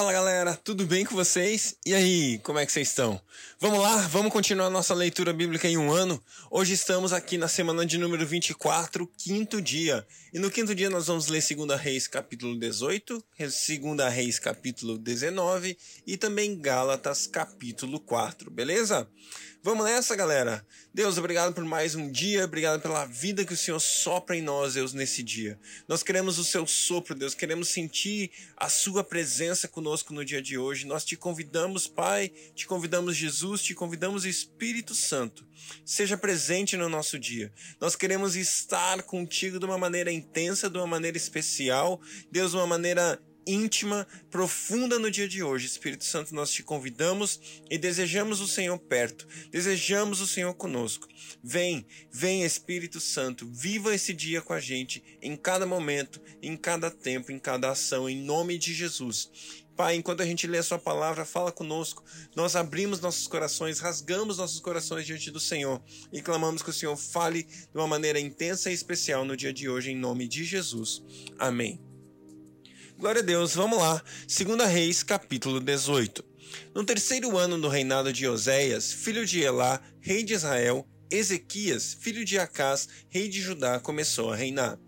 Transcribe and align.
Fala 0.00 0.14
galera, 0.14 0.56
tudo 0.56 0.86
bem 0.86 1.04
com 1.04 1.14
vocês? 1.14 1.76
E 1.84 1.92
aí, 1.92 2.38
como 2.38 2.58
é 2.58 2.64
que 2.64 2.72
vocês 2.72 2.88
estão? 2.88 3.20
Vamos 3.60 3.80
lá, 3.80 3.98
vamos 4.08 4.32
continuar 4.32 4.70
nossa 4.70 4.94
leitura 4.94 5.30
bíblica 5.30 5.68
em 5.68 5.76
um 5.76 5.92
ano. 5.92 6.18
Hoje 6.50 6.72
estamos 6.72 7.12
aqui 7.12 7.36
na 7.36 7.48
semana 7.48 7.84
de 7.84 7.98
número 7.98 8.26
24, 8.26 9.06
quinto 9.18 9.60
dia. 9.60 10.06
E 10.32 10.38
no 10.38 10.50
quinto 10.50 10.74
dia 10.74 10.88
nós 10.88 11.08
vamos 11.08 11.26
ler 11.26 11.42
2 11.42 11.78
Reis 11.78 12.08
capítulo 12.08 12.58
18, 12.58 13.22
2 13.38 14.10
Reis 14.10 14.38
capítulo 14.38 14.96
19 14.96 15.76
e 16.06 16.16
também 16.16 16.58
Gálatas 16.58 17.26
capítulo 17.26 18.00
4, 18.00 18.50
beleza? 18.50 19.06
Vamos 19.62 19.84
nessa, 19.84 20.16
galera. 20.16 20.66
Deus, 20.92 21.18
obrigado 21.18 21.52
por 21.52 21.62
mais 21.62 21.94
um 21.94 22.10
dia, 22.10 22.46
obrigado 22.46 22.80
pela 22.80 23.04
vida 23.04 23.44
que 23.44 23.52
o 23.52 23.56
Senhor 23.56 23.78
sopra 23.78 24.34
em 24.34 24.40
nós, 24.40 24.72
Deus, 24.72 24.94
nesse 24.94 25.22
dia. 25.22 25.60
Nós 25.86 26.02
queremos 26.02 26.38
o 26.38 26.44
seu 26.44 26.66
sopro, 26.66 27.14
Deus, 27.14 27.34
queremos 27.34 27.68
sentir 27.68 28.30
a 28.56 28.70
sua 28.70 29.04
presença 29.04 29.68
conosco 29.68 30.14
no 30.14 30.24
dia 30.24 30.40
de 30.40 30.56
hoje. 30.56 30.86
Nós 30.86 31.04
te 31.04 31.14
convidamos, 31.14 31.86
Pai, 31.86 32.32
te 32.54 32.66
convidamos, 32.66 33.14
Jesus, 33.14 33.62
te 33.62 33.74
convidamos, 33.74 34.24
Espírito 34.24 34.94
Santo. 34.94 35.46
Seja 35.84 36.16
presente 36.16 36.74
no 36.78 36.88
nosso 36.88 37.18
dia. 37.18 37.52
Nós 37.78 37.94
queremos 37.94 38.36
estar 38.36 39.02
contigo 39.02 39.58
de 39.58 39.66
uma 39.66 39.76
maneira 39.76 40.10
intensa, 40.10 40.70
de 40.70 40.78
uma 40.78 40.86
maneira 40.86 41.18
especial, 41.18 42.00
Deus, 42.32 42.52
de 42.52 42.56
uma 42.56 42.66
maneira 42.66 43.20
íntima, 43.46 44.06
profunda 44.30 44.98
no 44.98 45.10
dia 45.10 45.28
de 45.28 45.42
hoje. 45.42 45.66
Espírito 45.66 46.04
Santo, 46.04 46.34
nós 46.34 46.50
te 46.50 46.62
convidamos 46.62 47.62
e 47.70 47.78
desejamos 47.78 48.40
o 48.40 48.48
Senhor 48.48 48.78
perto, 48.78 49.26
desejamos 49.50 50.20
o 50.20 50.26
Senhor 50.26 50.54
conosco. 50.54 51.08
Vem, 51.42 51.86
vem 52.10 52.44
Espírito 52.44 53.00
Santo, 53.00 53.48
viva 53.50 53.94
esse 53.94 54.12
dia 54.12 54.42
com 54.42 54.52
a 54.52 54.60
gente, 54.60 55.02
em 55.22 55.36
cada 55.36 55.66
momento, 55.66 56.20
em 56.42 56.56
cada 56.56 56.90
tempo, 56.90 57.32
em 57.32 57.38
cada 57.38 57.70
ação, 57.70 58.08
em 58.08 58.16
nome 58.22 58.58
de 58.58 58.72
Jesus. 58.74 59.30
Pai, 59.80 59.94
enquanto 59.94 60.20
a 60.20 60.26
gente 60.26 60.46
lê 60.46 60.58
a 60.58 60.62
Sua 60.62 60.78
palavra, 60.78 61.24
fala 61.24 61.50
conosco. 61.50 62.04
Nós 62.36 62.54
abrimos 62.54 63.00
nossos 63.00 63.26
corações, 63.26 63.78
rasgamos 63.78 64.36
nossos 64.36 64.60
corações 64.60 65.06
diante 65.06 65.30
do 65.30 65.40
Senhor 65.40 65.82
e 66.12 66.20
clamamos 66.20 66.60
que 66.60 66.68
o 66.68 66.72
Senhor 66.72 66.96
fale 66.98 67.44
de 67.44 67.76
uma 67.76 67.86
maneira 67.86 68.20
intensa 68.20 68.70
e 68.70 68.74
especial 68.74 69.24
no 69.24 69.34
dia 69.34 69.54
de 69.54 69.70
hoje, 69.70 69.90
em 69.90 69.96
nome 69.96 70.28
de 70.28 70.44
Jesus. 70.44 71.02
Amém. 71.38 71.89
Glória 73.00 73.22
a 73.22 73.24
Deus, 73.24 73.54
vamos 73.54 73.78
lá. 73.78 74.02
2 74.28 74.70
Reis, 74.70 75.02
capítulo 75.02 75.58
18. 75.58 76.22
No 76.74 76.84
terceiro 76.84 77.38
ano 77.38 77.58
do 77.58 77.66
reinado 77.66 78.12
de 78.12 78.28
Oséias, 78.28 78.92
filho 78.92 79.24
de 79.24 79.40
Elá, 79.40 79.80
rei 80.02 80.22
de 80.22 80.34
Israel, 80.34 80.86
Ezequias, 81.10 81.96
filho 81.98 82.26
de 82.26 82.38
Acás, 82.38 82.86
rei 83.08 83.26
de 83.26 83.40
Judá, 83.40 83.80
começou 83.80 84.30
a 84.30 84.36
reinar. 84.36 84.78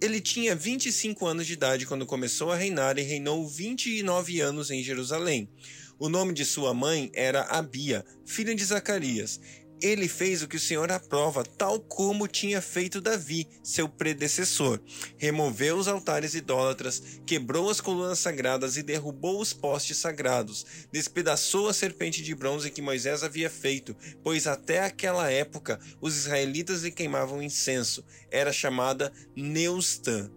Ele 0.00 0.20
tinha 0.20 0.54
25 0.54 1.26
anos 1.26 1.44
de 1.44 1.54
idade 1.54 1.86
quando 1.86 2.06
começou 2.06 2.52
a 2.52 2.56
reinar 2.56 2.98
e 2.98 3.02
reinou 3.02 3.44
29 3.48 4.40
anos 4.40 4.70
em 4.70 4.80
Jerusalém. 4.80 5.50
O 5.98 6.08
nome 6.08 6.32
de 6.32 6.44
sua 6.44 6.72
mãe 6.72 7.10
era 7.14 7.42
Abia, 7.42 8.04
filha 8.24 8.54
de 8.54 8.64
Zacarias. 8.64 9.40
Ele 9.80 10.08
fez 10.08 10.42
o 10.42 10.48
que 10.48 10.56
o 10.56 10.60
Senhor 10.60 10.90
aprova, 10.90 11.44
tal 11.44 11.78
como 11.78 12.26
tinha 12.26 12.62
feito 12.62 13.00
Davi, 13.00 13.46
seu 13.62 13.88
predecessor. 13.88 14.80
Removeu 15.18 15.76
os 15.76 15.86
altares 15.86 16.34
idólatras, 16.34 17.02
quebrou 17.26 17.68
as 17.68 17.80
colunas 17.80 18.18
sagradas 18.18 18.76
e 18.76 18.82
derrubou 18.82 19.40
os 19.40 19.52
postes 19.52 19.98
sagrados. 19.98 20.64
Despedaçou 20.90 21.68
a 21.68 21.74
serpente 21.74 22.22
de 22.22 22.34
bronze 22.34 22.70
que 22.70 22.80
Moisés 22.80 23.22
havia 23.22 23.50
feito, 23.50 23.94
pois 24.22 24.46
até 24.46 24.80
aquela 24.80 25.30
época 25.30 25.78
os 26.00 26.16
israelitas 26.16 26.82
lhe 26.82 26.90
queimavam 26.90 27.42
incenso. 27.42 28.04
Era 28.30 28.52
chamada 28.52 29.12
Neustã. 29.34 30.30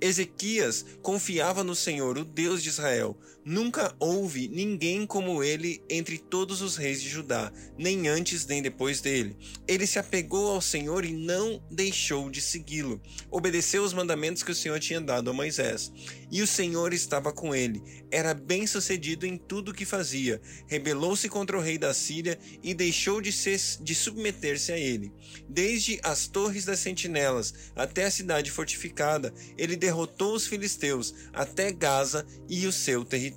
Ezequias 0.00 0.84
confiava 1.00 1.64
no 1.64 1.74
Senhor, 1.74 2.18
o 2.18 2.24
Deus 2.24 2.62
de 2.62 2.68
Israel. 2.68 3.16
Nunca 3.44 3.94
houve 4.00 4.48
ninguém 4.48 5.06
como 5.06 5.42
ele 5.44 5.82
entre 5.90 6.16
todos 6.16 6.62
os 6.62 6.76
reis 6.76 7.02
de 7.02 7.10
Judá, 7.10 7.52
nem 7.76 8.08
antes 8.08 8.46
nem 8.46 8.62
depois 8.62 9.02
dele. 9.02 9.36
Ele 9.68 9.86
se 9.86 9.98
apegou 9.98 10.50
ao 10.50 10.62
Senhor 10.62 11.04
e 11.04 11.12
não 11.12 11.62
deixou 11.70 12.30
de 12.30 12.40
segui-lo. 12.40 13.02
Obedeceu 13.30 13.82
os 13.82 13.92
mandamentos 13.92 14.42
que 14.42 14.50
o 14.50 14.54
Senhor 14.54 14.80
tinha 14.80 15.00
dado 15.00 15.28
a 15.28 15.34
Moisés. 15.34 15.92
E 16.30 16.40
o 16.40 16.46
Senhor 16.46 16.94
estava 16.94 17.32
com 17.32 17.54
ele. 17.54 17.82
Era 18.10 18.32
bem-sucedido 18.32 19.26
em 19.26 19.36
tudo 19.36 19.72
o 19.72 19.74
que 19.74 19.84
fazia. 19.84 20.40
Rebelou-se 20.66 21.28
contra 21.28 21.58
o 21.58 21.60
rei 21.60 21.76
da 21.76 21.92
Síria 21.92 22.38
e 22.62 22.72
deixou 22.72 23.20
de, 23.20 23.30
de 23.30 23.94
submeter-se 23.94 24.72
a 24.72 24.78
ele. 24.78 25.12
Desde 25.46 26.00
as 26.02 26.26
torres 26.26 26.64
das 26.64 26.78
sentinelas 26.78 27.52
até 27.76 28.04
a 28.04 28.10
cidade 28.10 28.50
fortificada, 28.50 29.34
ele 29.58 29.76
derrotou 29.76 30.34
os 30.34 30.46
filisteus 30.46 31.14
até 31.32 31.70
Gaza 31.70 32.26
e 32.48 32.66
o 32.66 32.72
seu 32.72 33.04
território. 33.04 33.33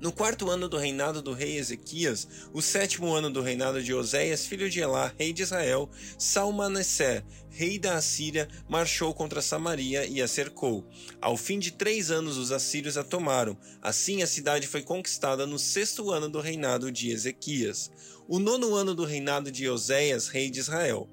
No 0.00 0.10
quarto 0.10 0.48
ano 0.48 0.66
do 0.66 0.78
reinado 0.78 1.20
do 1.20 1.34
rei 1.34 1.58
Ezequias, 1.58 2.26
o 2.54 2.62
sétimo 2.62 3.12
ano 3.12 3.30
do 3.30 3.42
reinado 3.42 3.82
de 3.82 3.92
Oséias, 3.92 4.46
filho 4.46 4.70
de 4.70 4.80
Elá, 4.80 5.12
rei 5.18 5.30
de 5.30 5.42
Israel, 5.42 5.90
Salmaneser, 6.18 7.22
rei 7.50 7.78
da 7.78 7.96
Assíria, 7.96 8.48
marchou 8.66 9.12
contra 9.12 9.42
Samaria 9.42 10.06
e 10.06 10.22
a 10.22 10.26
cercou. 10.26 10.88
Ao 11.20 11.36
fim 11.36 11.58
de 11.58 11.72
três 11.72 12.10
anos, 12.10 12.38
os 12.38 12.50
assírios 12.50 12.96
a 12.96 13.04
tomaram. 13.04 13.58
Assim, 13.82 14.22
a 14.22 14.26
cidade 14.26 14.66
foi 14.66 14.80
conquistada 14.80 15.46
no 15.46 15.58
sexto 15.58 16.10
ano 16.10 16.30
do 16.30 16.40
reinado 16.40 16.90
de 16.90 17.10
Ezequias, 17.10 17.90
o 18.26 18.38
nono 18.38 18.74
ano 18.74 18.94
do 18.94 19.04
reinado 19.04 19.50
de 19.52 19.68
Oséias, 19.68 20.28
rei 20.28 20.48
de 20.48 20.60
Israel. 20.60 21.10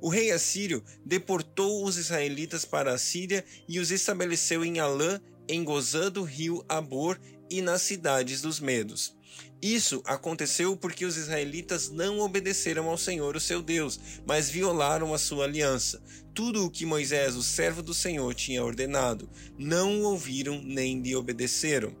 O 0.00 0.08
rei 0.08 0.30
assírio 0.30 0.84
deportou 1.04 1.84
os 1.84 1.96
israelitas 1.96 2.64
para 2.64 2.92
a 2.92 2.98
Síria 2.98 3.44
e 3.66 3.80
os 3.80 3.90
estabeleceu 3.90 4.64
em 4.64 4.78
Alã, 4.78 5.20
em 5.48 5.64
Gozã 5.64 6.10
do 6.10 6.22
rio 6.22 6.64
Abor 6.68 7.18
e 7.50 7.62
nas 7.62 7.82
cidades 7.82 8.42
dos 8.42 8.60
Medos. 8.60 9.16
Isso 9.60 10.00
aconteceu 10.04 10.76
porque 10.76 11.04
os 11.04 11.16
israelitas 11.16 11.90
não 11.90 12.20
obedeceram 12.20 12.88
ao 12.88 12.96
Senhor, 12.96 13.34
o 13.34 13.40
seu 13.40 13.60
Deus, 13.60 13.98
mas 14.24 14.48
violaram 14.48 15.12
a 15.12 15.18
sua 15.18 15.44
aliança. 15.44 16.00
Tudo 16.32 16.64
o 16.64 16.70
que 16.70 16.86
Moisés, 16.86 17.34
o 17.34 17.42
servo 17.42 17.82
do 17.82 17.92
Senhor, 17.92 18.32
tinha 18.34 18.64
ordenado, 18.64 19.28
não 19.58 20.00
o 20.00 20.04
ouviram 20.04 20.62
nem 20.62 21.00
lhe 21.00 21.16
obedeceram. 21.16 21.92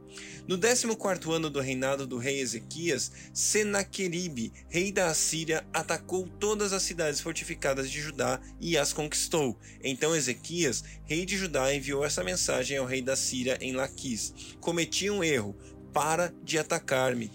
No 0.48 0.56
14 0.58 1.30
ano 1.30 1.50
do 1.50 1.60
reinado 1.60 2.06
do 2.06 2.16
rei 2.16 2.40
Ezequias, 2.40 3.12
Senaqueribe, 3.34 4.50
rei 4.70 4.90
da 4.90 5.08
Assíria, 5.08 5.62
atacou 5.74 6.26
todas 6.40 6.72
as 6.72 6.82
cidades 6.84 7.20
fortificadas 7.20 7.90
de 7.90 8.00
Judá 8.00 8.40
e 8.58 8.78
as 8.78 8.92
conquistou. 8.92 9.58
Então 9.84 10.16
Ezequias, 10.16 10.82
rei 11.04 11.26
de 11.26 11.36
Judá, 11.36 11.74
enviou 11.74 12.02
essa 12.02 12.24
mensagem 12.24 12.78
ao 12.78 12.86
rei 12.86 13.02
da 13.02 13.14
Síria 13.14 13.58
em 13.60 13.74
Laquis: 13.74 14.32
Cometi 14.58 15.10
um 15.10 15.22
erro, 15.22 15.54
para 15.98 16.32
de 16.44 16.56
atacar-me 16.56 17.28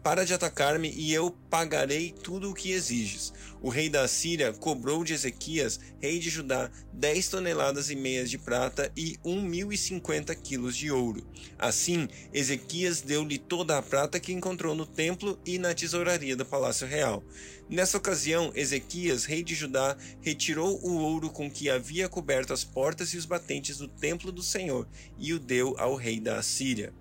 para 0.00 0.26
de 0.26 0.34
atacar-me 0.34 0.90
e 0.90 1.14
eu 1.14 1.30
pagarei 1.48 2.12
tudo 2.12 2.50
o 2.50 2.54
que 2.54 2.72
exiges. 2.72 3.32
O 3.62 3.70
rei 3.70 3.88
da 3.88 4.06
Síria 4.06 4.52
cobrou 4.52 5.02
de 5.02 5.14
Ezequias, 5.14 5.80
rei 5.98 6.18
de 6.18 6.28
Judá, 6.28 6.70
dez 6.92 7.26
toneladas 7.26 7.88
e 7.88 7.96
meias 7.96 8.28
de 8.28 8.36
prata 8.36 8.92
e 8.94 9.16
um 9.24 9.40
mil 9.40 9.72
e 9.72 9.78
cinquenta 9.78 10.34
quilos 10.34 10.76
de 10.76 10.90
ouro. 10.90 11.26
Assim, 11.58 12.06
Ezequias 12.34 13.00
deu-lhe 13.00 13.38
toda 13.38 13.78
a 13.78 13.82
prata 13.82 14.20
que 14.20 14.34
encontrou 14.34 14.74
no 14.74 14.84
templo 14.84 15.40
e 15.46 15.58
na 15.58 15.72
tesouraria 15.72 16.36
do 16.36 16.44
palácio 16.44 16.86
real. 16.86 17.24
Nessa 17.66 17.96
ocasião, 17.96 18.52
Ezequias, 18.54 19.24
rei 19.24 19.42
de 19.42 19.54
Judá, 19.54 19.96
retirou 20.20 20.78
o 20.84 20.98
ouro 20.98 21.30
com 21.30 21.50
que 21.50 21.70
havia 21.70 22.10
coberto 22.10 22.52
as 22.52 22.62
portas 22.62 23.14
e 23.14 23.16
os 23.16 23.24
batentes 23.24 23.78
do 23.78 23.88
templo 23.88 24.30
do 24.30 24.42
Senhor 24.42 24.86
e 25.18 25.32
o 25.32 25.38
deu 25.38 25.74
ao 25.78 25.96
rei 25.96 26.20
da 26.20 26.38
Assíria. 26.38 26.92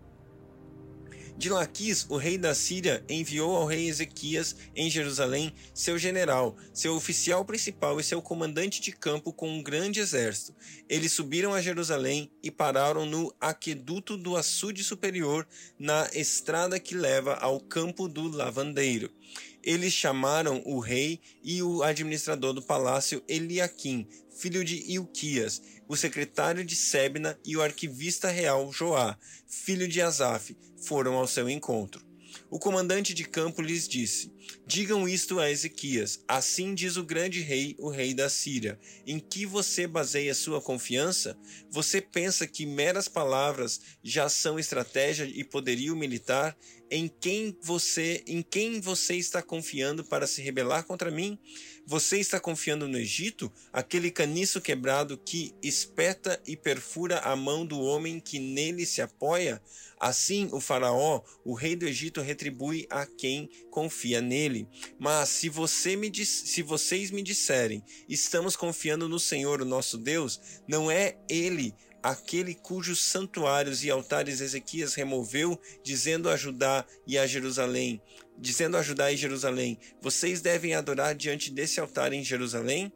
De 1.36 1.50
Laquis, 1.50 2.06
o 2.10 2.16
rei 2.16 2.38
da 2.38 2.54
Síria 2.54 3.04
enviou 3.10 3.56
ao 3.56 3.66
rei 3.66 3.88
Ezequias 3.88 4.56
em 4.76 4.90
Jerusalém 4.90 5.52
seu 5.74 5.98
general, 5.98 6.56
seu 6.72 6.96
oficial 6.96 7.44
principal 7.44 8.00
e 8.00 8.04
seu 8.04 8.22
comandante 8.22 8.80
de 8.80 8.92
campo 8.92 9.34
com 9.34 9.50
um 9.50 9.62
grande 9.62 10.00
exército. 10.00 10.56
Eles 10.88 11.12
subiram 11.12 11.54
a 11.54 11.62
Jerusalém 11.62 12.32
e 12.42 12.52
pararam 12.52 13.06
no 13.06 13.34
aqueduto 13.42 14.16
do 14.16 14.38
açude 14.38 14.84
superior, 14.84 15.48
na 15.78 16.07
estrada 16.13 16.80
que 16.80 16.96
leva 16.96 17.34
ao 17.34 17.60
campo 17.60 18.07
do 18.07 18.28
lavandeiro. 18.28 19.12
Eles 19.63 19.94
chamaram 19.94 20.62
o 20.65 20.80
rei 20.80 21.21
e 21.42 21.63
o 21.63 21.81
administrador 21.83 22.54
do 22.54 22.62
palácio 22.62 23.24
Eliaquim, 23.27 24.07
filho 24.38 24.63
de 24.63 24.92
Ilquias, 24.92 25.62
o 25.88 25.95
secretário 25.95 26.65
de 26.65 26.75
Sebna 26.75 27.39
e 27.45 27.56
o 27.56 27.62
arquivista 27.62 28.30
real 28.30 28.71
Joá, 28.74 29.18
filho 29.48 29.88
de 29.88 30.01
Asaf, 30.01 30.57
foram 30.86 31.13
ao 31.13 31.27
seu 31.27 31.50
encontro. 31.50 32.12
O 32.54 32.60
comandante 32.60 33.16
de 33.16 33.24
campo 33.24 33.64
lhes 33.64 33.88
disse: 33.88 34.32
Digam 34.68 35.10
isto 35.10 35.40
a 35.40 35.50
Ezequias: 35.50 36.24
Assim 36.28 36.76
diz 36.76 36.98
o 36.98 37.04
grande 37.04 37.42
rei, 37.42 37.76
o 37.80 37.90
rei 37.90 38.14
da 38.14 38.30
Síria. 38.30 38.80
Em 39.08 39.18
que 39.18 39.44
você 39.44 39.88
baseia 39.88 40.36
sua 40.36 40.62
confiança? 40.62 41.36
Você 41.72 42.00
pensa 42.00 42.46
que 42.46 42.68
meras 42.68 43.08
palavras 43.08 43.82
já 44.04 44.30
são 44.30 44.60
estratégia 44.60 45.24
e 45.24 45.44
poderio 45.44 45.96
militar? 45.96 46.56
Em 46.92 47.08
quem 47.08 47.58
você, 47.60 48.24
em 48.28 48.44
quem 48.44 48.80
você 48.80 49.16
está 49.16 49.42
confiando 49.42 50.04
para 50.04 50.28
se 50.28 50.40
rebelar 50.40 50.84
contra 50.84 51.10
mim? 51.10 51.40
Você 51.85 52.18
está 52.18 52.39
confiando 52.39 52.88
no 52.88 52.97
Egito, 52.97 53.51
aquele 53.71 54.09
caniço 54.09 54.62
quebrado 54.62 55.18
que 55.18 55.53
espeta 55.62 56.41
e 56.47 56.56
perfura 56.56 57.19
a 57.19 57.35
mão 57.35 57.65
do 57.65 57.81
homem 57.81 58.21
que 58.21 58.39
nele 58.39 58.85
se 58.85 59.01
apoia? 59.01 59.62
Assim, 60.00 60.47
o 60.53 60.62
Faraó, 60.62 61.21
o 61.44 61.53
rei 61.53 61.75
do 61.75 61.85
Egito, 61.85 62.21
retribui 62.21 62.88
a 62.89 63.06
quem 63.06 63.50
confia 63.69 64.21
nele. 64.21 64.65
Mas 64.97 65.27
se, 65.30 65.50
você 65.50 65.97
me 65.97 66.13
se 66.25 66.62
vocês 66.62 67.12
me 67.12 67.21
disserem, 67.21 67.83
estamos 68.07 68.56
confiando 68.56 69.09
no 69.09 69.19
Senhor, 69.19 69.62
o 69.62 69.65
nosso 69.65 69.97
Deus, 69.97 70.39
não 70.68 70.89
é 70.89 71.18
ele 71.30 71.75
aquele 72.04 72.54
cujos 72.54 73.02
santuários 73.02 73.86
e 73.86 73.90
altares 73.90 74.42
Ezequias 74.42 74.94
removeu, 74.94 75.58
dizendo 75.82 76.30
a 76.30 76.36
Judá 76.36 76.86
e 77.08 77.18
a 77.18 77.26
Jerusalém, 77.26 78.02
dizendo 78.38 78.76
a 78.76 78.84
Judá 78.84 79.10
e 79.12 79.18
Jerusalém: 79.18 79.80
Vocês 80.02 80.42
devem 80.42 80.76
adorar 80.76 81.16
diante 81.16 81.50
desse 81.50 81.80
altar 81.80 82.12
em 82.12 82.24
Jerusalém? 82.24 82.92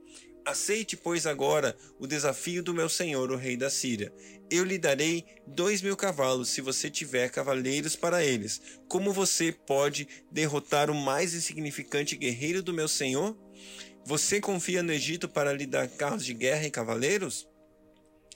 Aceite, 0.46 0.96
pois, 0.96 1.26
agora 1.26 1.76
o 2.00 2.08
desafio 2.08 2.64
do 2.64 2.74
meu 2.74 2.88
senhor, 2.88 3.32
o 3.32 3.36
rei 3.36 3.58
da 3.58 3.70
Síria. 3.70 4.14
Eu 4.50 4.64
lhe 4.64 4.78
darei 4.78 5.26
dois 5.46 5.82
mil 5.82 5.98
cavalos, 5.98 6.50
se 6.50 6.62
você 6.62 6.90
tiver 6.90 7.30
cavaleiros 7.30 7.98
para 7.98 8.24
eles. 8.24 8.62
Como 8.88 9.12
você 9.12 9.52
pode 9.52 10.08
derrotar 10.32 10.90
o 10.90 10.96
mais 10.96 11.34
insignificante 11.34 12.16
guerreiro 12.16 12.64
do 12.64 12.74
meu 12.74 12.88
senhor? 12.88 13.38
Você 14.06 14.40
confia 14.40 14.82
no 14.82 14.94
Egito 14.94 15.28
para 15.28 15.52
lhe 15.52 15.66
dar 15.66 15.90
carros 15.90 16.24
de 16.24 16.34
guerra 16.34 16.66
e 16.66 16.72
cavaleiros? 16.72 17.46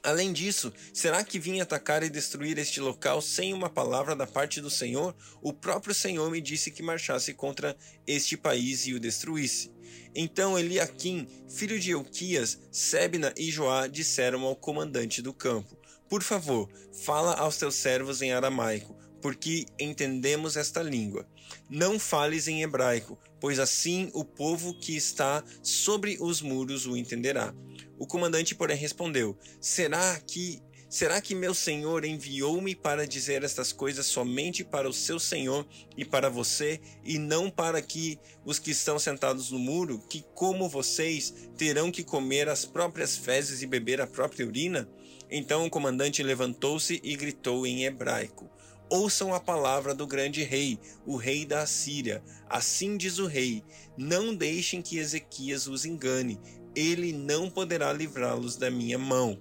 Além 0.03 0.33
disso, 0.33 0.73
será 0.91 1.23
que 1.23 1.37
vim 1.37 1.61
atacar 1.61 2.01
e 2.01 2.09
destruir 2.09 2.57
este 2.57 2.79
local 2.79 3.21
sem 3.21 3.53
uma 3.53 3.69
palavra 3.69 4.15
da 4.15 4.25
parte 4.25 4.59
do 4.59 4.69
Senhor? 4.69 5.15
O 5.43 5.53
próprio 5.53 5.93
Senhor 5.93 6.29
me 6.31 6.41
disse 6.41 6.71
que 6.71 6.81
marchasse 6.81 7.35
contra 7.35 7.77
este 8.07 8.35
país 8.35 8.87
e 8.87 8.95
o 8.95 8.99
destruísse. 8.99 9.71
Então 10.15 10.57
Eliaquim, 10.57 11.27
filho 11.47 11.79
de 11.79 11.91
Euquias, 11.91 12.59
Sebna 12.71 13.31
e 13.37 13.51
Joá 13.51 13.85
disseram 13.85 14.43
ao 14.43 14.55
comandante 14.55 15.21
do 15.21 15.33
campo: 15.33 15.77
Por 16.09 16.23
favor, 16.23 16.67
fala 17.03 17.35
aos 17.35 17.57
teus 17.57 17.75
servos 17.75 18.23
em 18.23 18.33
aramaico, 18.33 18.97
porque 19.21 19.67
entendemos 19.79 20.57
esta 20.57 20.81
língua. 20.81 21.27
Não 21.69 21.99
fales 21.99 22.47
em 22.47 22.63
hebraico, 22.63 23.19
pois 23.39 23.59
assim 23.59 24.09
o 24.13 24.25
povo 24.25 24.73
que 24.79 24.95
está 24.95 25.43
sobre 25.61 26.17
os 26.19 26.41
muros 26.41 26.87
o 26.87 26.97
entenderá. 26.97 27.53
O 28.01 28.07
comandante, 28.07 28.55
porém, 28.55 28.75
respondeu: 28.75 29.37
Será 29.59 30.19
que 30.25 30.59
Será 30.89 31.21
que 31.21 31.33
meu 31.33 31.53
senhor 31.53 32.03
enviou-me 32.03 32.75
para 32.75 33.07
dizer 33.07 33.43
estas 33.45 33.71
coisas 33.71 34.05
somente 34.05 34.61
para 34.61 34.89
o 34.89 34.93
seu 34.93 35.17
senhor 35.17 35.65
e 35.95 36.03
para 36.03 36.29
você, 36.29 36.81
e 37.01 37.17
não 37.17 37.49
para 37.49 37.81
que 37.81 38.19
os 38.43 38.59
que 38.59 38.71
estão 38.71 38.99
sentados 38.99 39.51
no 39.51 39.59
muro, 39.59 40.03
que 40.09 40.25
como 40.35 40.67
vocês, 40.67 41.33
terão 41.55 41.89
que 41.89 42.03
comer 42.03 42.49
as 42.49 42.65
próprias 42.65 43.15
fezes 43.15 43.61
e 43.61 43.67
beber 43.67 44.01
a 44.01 44.07
própria 44.07 44.45
urina? 44.45 44.89
Então 45.29 45.65
o 45.65 45.69
comandante 45.69 46.21
levantou-se 46.21 46.99
e 47.01 47.15
gritou 47.15 47.65
em 47.65 47.85
hebraico: 47.85 48.49
Ouçam 48.89 49.33
a 49.33 49.39
palavra 49.39 49.95
do 49.95 50.05
grande 50.05 50.43
rei, 50.43 50.77
o 51.05 51.15
rei 51.15 51.45
da 51.45 51.61
Assíria. 51.61 52.21
Assim 52.49 52.97
diz 52.97 53.19
o 53.19 53.27
rei: 53.27 53.63
Não 53.95 54.35
deixem 54.35 54.81
que 54.81 54.97
Ezequias 54.97 55.67
os 55.67 55.85
engane 55.85 56.37
ele 56.75 57.11
não 57.13 57.49
poderá 57.49 57.91
livrá-los 57.91 58.55
da 58.55 58.69
minha 58.69 58.97
mão. 58.97 59.37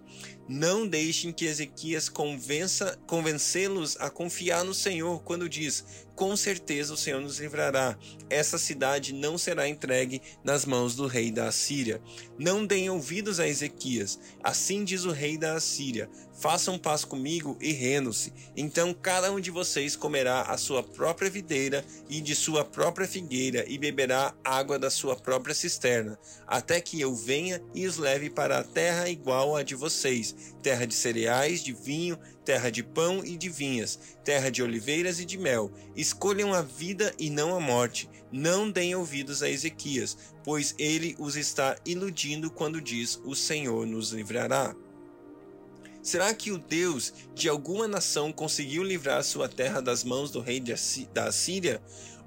Não 0.49 0.87
deixem 0.87 1.33
que 1.33 1.45
Ezequias 1.45 2.09
convença 2.09 2.99
convencê-los 3.07 3.97
a 3.99 4.11
confiar 4.11 4.65
no 4.65 4.75
Senhor 4.75 5.23
quando 5.23 5.49
diz: 5.49 5.85
com 6.21 6.37
certeza 6.37 6.93
o 6.93 6.99
Senhor 6.99 7.19
nos 7.19 7.39
livrará. 7.39 7.97
Essa 8.29 8.59
cidade 8.59 9.15
não 9.15 9.39
será 9.39 9.67
entregue 9.67 10.21
nas 10.45 10.67
mãos 10.67 10.95
do 10.95 11.07
rei 11.07 11.31
da 11.31 11.49
Assíria. 11.49 11.99
Não 12.39 12.67
deem 12.67 12.91
ouvidos 12.91 13.41
a 13.41 13.49
Ezequias. 13.49 14.21
Assim 14.43 14.85
diz 14.85 15.07
o 15.07 15.13
rei 15.13 15.39
da 15.39 15.55
Assíria: 15.55 16.11
Façam 16.39 16.79
paz 16.79 17.07
comigo 17.07 17.57
e 17.59 17.73
rendo-se. 17.73 18.35
Então 18.55 18.93
cada 18.93 19.33
um 19.33 19.41
de 19.41 19.51
vocês 19.51 19.97
comerá 19.97 20.43
a 20.43 20.59
sua 20.59 20.83
própria 20.83 21.31
videira 21.31 21.83
e 22.07 22.21
de 22.21 22.35
sua 22.35 22.67
própria 22.67 23.09
figueira 23.09 23.65
e 23.67 23.79
beberá 23.79 24.35
água 24.45 24.79
da 24.79 24.91
sua 24.91 25.17
própria 25.17 25.55
cisterna, 25.55 26.19
até 26.47 26.83
que 26.83 27.01
eu 27.01 27.15
venha 27.15 27.63
e 27.75 27.87
os 27.87 27.97
leve 27.97 28.29
para 28.29 28.59
a 28.59 28.65
terra 28.65 29.09
igual 29.09 29.57
à 29.57 29.63
de 29.63 29.75
vocês, 29.75 30.35
terra 30.63 30.87
de 30.87 30.95
cereais, 30.95 31.63
de 31.63 31.73
vinho, 31.73 32.19
terra 32.45 32.71
de 32.71 32.83
pão 32.83 33.25
e 33.25 33.37
de 33.37 33.49
vinhas, 33.49 33.99
terra 34.25 34.51
de 34.51 34.63
oliveiras 34.63 35.21
e 35.21 35.25
de 35.25 35.39
mel. 35.39 35.71
Escolham 35.95 36.53
a 36.53 36.63
vida 36.63 37.15
e 37.19 37.31
não 37.31 37.55
a 37.55 37.61
morte. 37.61 38.09
Não 38.33 38.71
deem 38.71 38.95
ouvidos 38.95 39.43
a 39.43 39.51
Ezequias, 39.51 40.17
pois 40.45 40.75
ele 40.79 41.17
os 41.19 41.37
está 41.37 41.77
iludindo 41.85 42.51
quando 42.51 42.81
diz: 42.81 43.21
O 43.25 43.35
Senhor 43.35 43.87
nos 43.87 44.13
livrará. 44.13 44.75
Será 46.03 46.33
que 46.33 46.51
o 46.51 46.59
Deus 46.59 47.13
de 47.35 47.49
alguma 47.49 47.87
nação 47.87 48.33
conseguiu 48.33 48.83
livrar 48.83 49.23
sua 49.23 49.49
terra 49.49 49.83
das 49.83 50.03
mãos 50.03 50.31
do 50.31 50.41
rei 50.41 50.63
da 51.13 51.25
Assíria? 51.25 51.83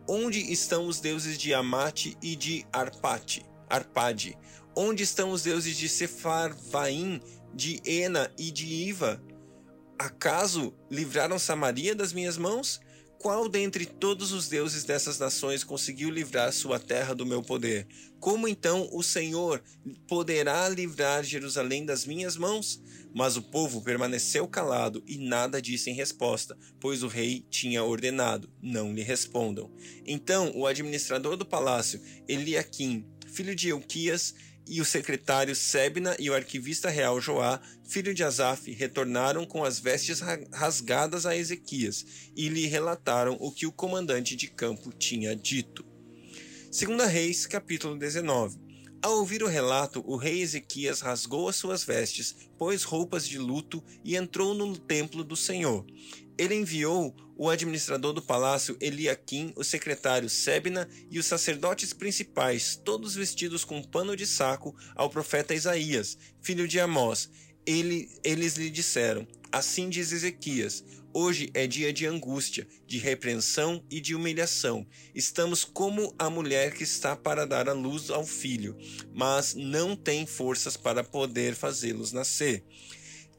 Onde 0.08 0.40
estão 0.52 0.88
os 0.88 1.00
deuses 1.00 1.38
de 1.38 1.54
Amate 1.54 2.18
e 2.22 2.36
de 2.36 2.66
Arpate, 2.72 3.44
Arpade? 3.70 4.38
Onde 4.76 5.04
estão 5.04 5.32
os 5.32 5.44
deuses 5.44 5.76
de 5.76 5.90
Sefarvaim, 5.90 7.22
de 7.54 7.82
Ena 7.86 8.32
e 8.38 8.52
de 8.52 8.66
Iva? 8.66 9.22
Acaso 9.98 10.74
livraram 10.90 11.38
Samaria 11.38 11.96
das 11.96 12.12
minhas 12.12 12.38
mãos? 12.38 12.82
Qual 13.24 13.48
dentre 13.48 13.86
todos 13.86 14.34
os 14.34 14.50
deuses 14.50 14.84
dessas 14.84 15.18
nações 15.18 15.64
conseguiu 15.64 16.10
livrar 16.10 16.52
sua 16.52 16.78
terra 16.78 17.16
do 17.16 17.26
meu 17.26 17.42
poder? 17.42 17.88
Como 18.20 18.50
então 18.50 18.90
o 18.92 19.02
Senhor 19.02 19.64
poderá 20.10 20.68
livrar 20.68 21.24
Jerusalém 21.24 21.86
das 21.86 22.06
minhas 22.06 22.36
mãos? 22.36 22.84
Mas 23.16 23.38
o 23.38 23.42
povo 23.42 23.82
permaneceu 23.82 24.46
calado 24.46 25.02
e 25.08 25.18
nada 25.18 25.62
disse 25.62 25.90
em 25.90 25.94
resposta, 25.94 26.58
pois 26.82 27.02
o 27.02 27.08
rei 27.08 27.46
tinha 27.50 27.82
ordenado: 27.82 28.50
não 28.62 28.94
lhe 28.94 29.02
respondam. 29.02 29.72
Então 30.06 30.52
o 30.54 30.68
administrador 30.68 31.38
do 31.38 31.46
palácio, 31.46 32.02
Eliaquim, 32.28 33.06
filho 33.26 33.56
de 33.56 33.70
Euquias, 33.70 34.36
e 34.68 34.82
o 34.82 34.86
secretário 34.86 35.56
Sebna 35.56 36.16
e 36.20 36.30
o 36.30 36.34
arquivista 36.34 36.90
real 36.90 37.20
Joá, 37.20 37.62
filho 37.84 38.14
de 38.14 38.24
Asaf, 38.24 38.72
retornaram 38.72 39.46
com 39.46 39.64
as 39.64 39.80
vestes 39.80 40.22
rasgadas 40.52 41.26
a 41.26 41.36
Ezequias 41.36 42.06
e 42.36 42.50
lhe 42.50 42.66
relataram 42.66 43.38
o 43.40 43.52
que 43.52 43.66
o 43.66 43.72
comandante 43.72 44.36
de 44.36 44.48
campo 44.48 44.92
tinha 44.92 45.36
dito. 45.36 45.86
Segunda 46.72 47.06
Reis, 47.06 47.46
capítulo 47.46 47.98
19. 47.98 48.58
Ao 49.04 49.18
ouvir 49.18 49.44
o 49.44 49.48
relato, 49.48 50.02
o 50.08 50.16
rei 50.16 50.42
Ezequias 50.42 51.02
rasgou 51.02 51.50
as 51.50 51.58
suas 51.58 51.84
vestes, 51.84 52.34
pôs 52.58 52.84
roupas 52.84 53.28
de 53.28 53.38
luto 53.38 53.84
e 54.02 54.16
entrou 54.16 54.54
no 54.54 54.78
templo 54.78 55.26
do 55.26 55.36
Senhor. 55.36 55.86
Ele 56.38 56.56
enviou 56.56 57.16
o 57.36 57.50
administrador 57.50 58.14
do 58.14 58.22
palácio 58.22 58.78
Eliaquim, 58.80 59.54
o 59.56 59.64
secretário 59.64 60.30
Sebna 60.30 60.88
e 61.10 61.20
os 61.20 61.26
sacerdotes 61.26 61.94
principais, 61.94 62.76
todos 62.76 63.16
vestidos 63.16 63.64
com 63.64 63.82
pano 63.82 64.16
de 64.16 64.26
saco, 64.26 64.76
ao 64.96 65.10
profeta 65.10 65.54
Isaías, 65.54 66.18
filho 66.42 66.68
de 66.68 66.80
Amós. 66.80 67.30
Ele, 67.66 68.10
eles 68.24 68.56
lhe 68.56 68.70
disseram: 68.70 69.28
Assim 69.52 69.90
diz 69.90 70.12
Ezequias: 70.12 70.84
Hoje 71.16 71.52
é 71.54 71.68
dia 71.68 71.94
de 71.94 72.08
angústia, 72.08 72.68
de 72.88 72.98
repreensão 72.98 73.84
e 73.88 74.02
de 74.02 74.16
humilhação. 74.16 74.84
Estamos 75.14 75.64
como 75.64 76.12
a 76.18 76.28
mulher 76.28 76.74
que 76.74 76.84
está 76.84 77.16
para 77.16 77.46
dar 77.46 77.70
à 77.70 77.74
luz 77.74 78.10
ao 78.10 78.26
filho, 78.26 78.76
mas 79.14 79.54
não 79.54 79.96
tem 79.96 80.26
forças 80.26 80.76
para 80.76 81.04
poder 81.04 81.54
fazê-los 81.54 82.12
nascer. 82.12 82.64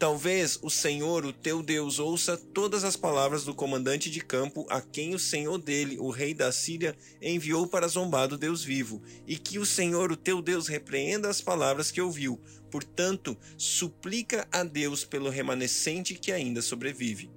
Talvez 0.04 0.58
o 0.60 0.68
Senhor, 0.68 1.24
o 1.24 1.32
teu 1.32 1.62
Deus, 1.62 1.98
ouça 1.98 2.36
todas 2.36 2.84
as 2.84 2.94
palavras 2.94 3.42
do 3.42 3.54
comandante 3.54 4.10
de 4.10 4.20
campo 4.20 4.66
a 4.68 4.78
quem 4.82 5.14
o 5.14 5.18
Senhor 5.18 5.56
dele, 5.56 5.96
o 5.98 6.10
rei 6.10 6.34
da 6.34 6.52
Síria, 6.52 6.94
enviou 7.22 7.66
para 7.66 7.88
zombar 7.88 8.28
do 8.28 8.36
Deus 8.36 8.62
vivo, 8.62 9.00
e 9.26 9.38
que 9.38 9.58
o 9.58 9.64
Senhor, 9.64 10.12
o 10.12 10.16
teu 10.16 10.42
Deus, 10.42 10.68
repreenda 10.68 11.30
as 11.30 11.40
palavras 11.40 11.90
que 11.90 12.02
ouviu. 12.02 12.38
Portanto, 12.70 13.34
suplica 13.56 14.46
a 14.52 14.62
Deus 14.62 15.06
pelo 15.06 15.30
remanescente 15.30 16.12
que 16.12 16.30
ainda 16.30 16.60
sobrevive. 16.60 17.30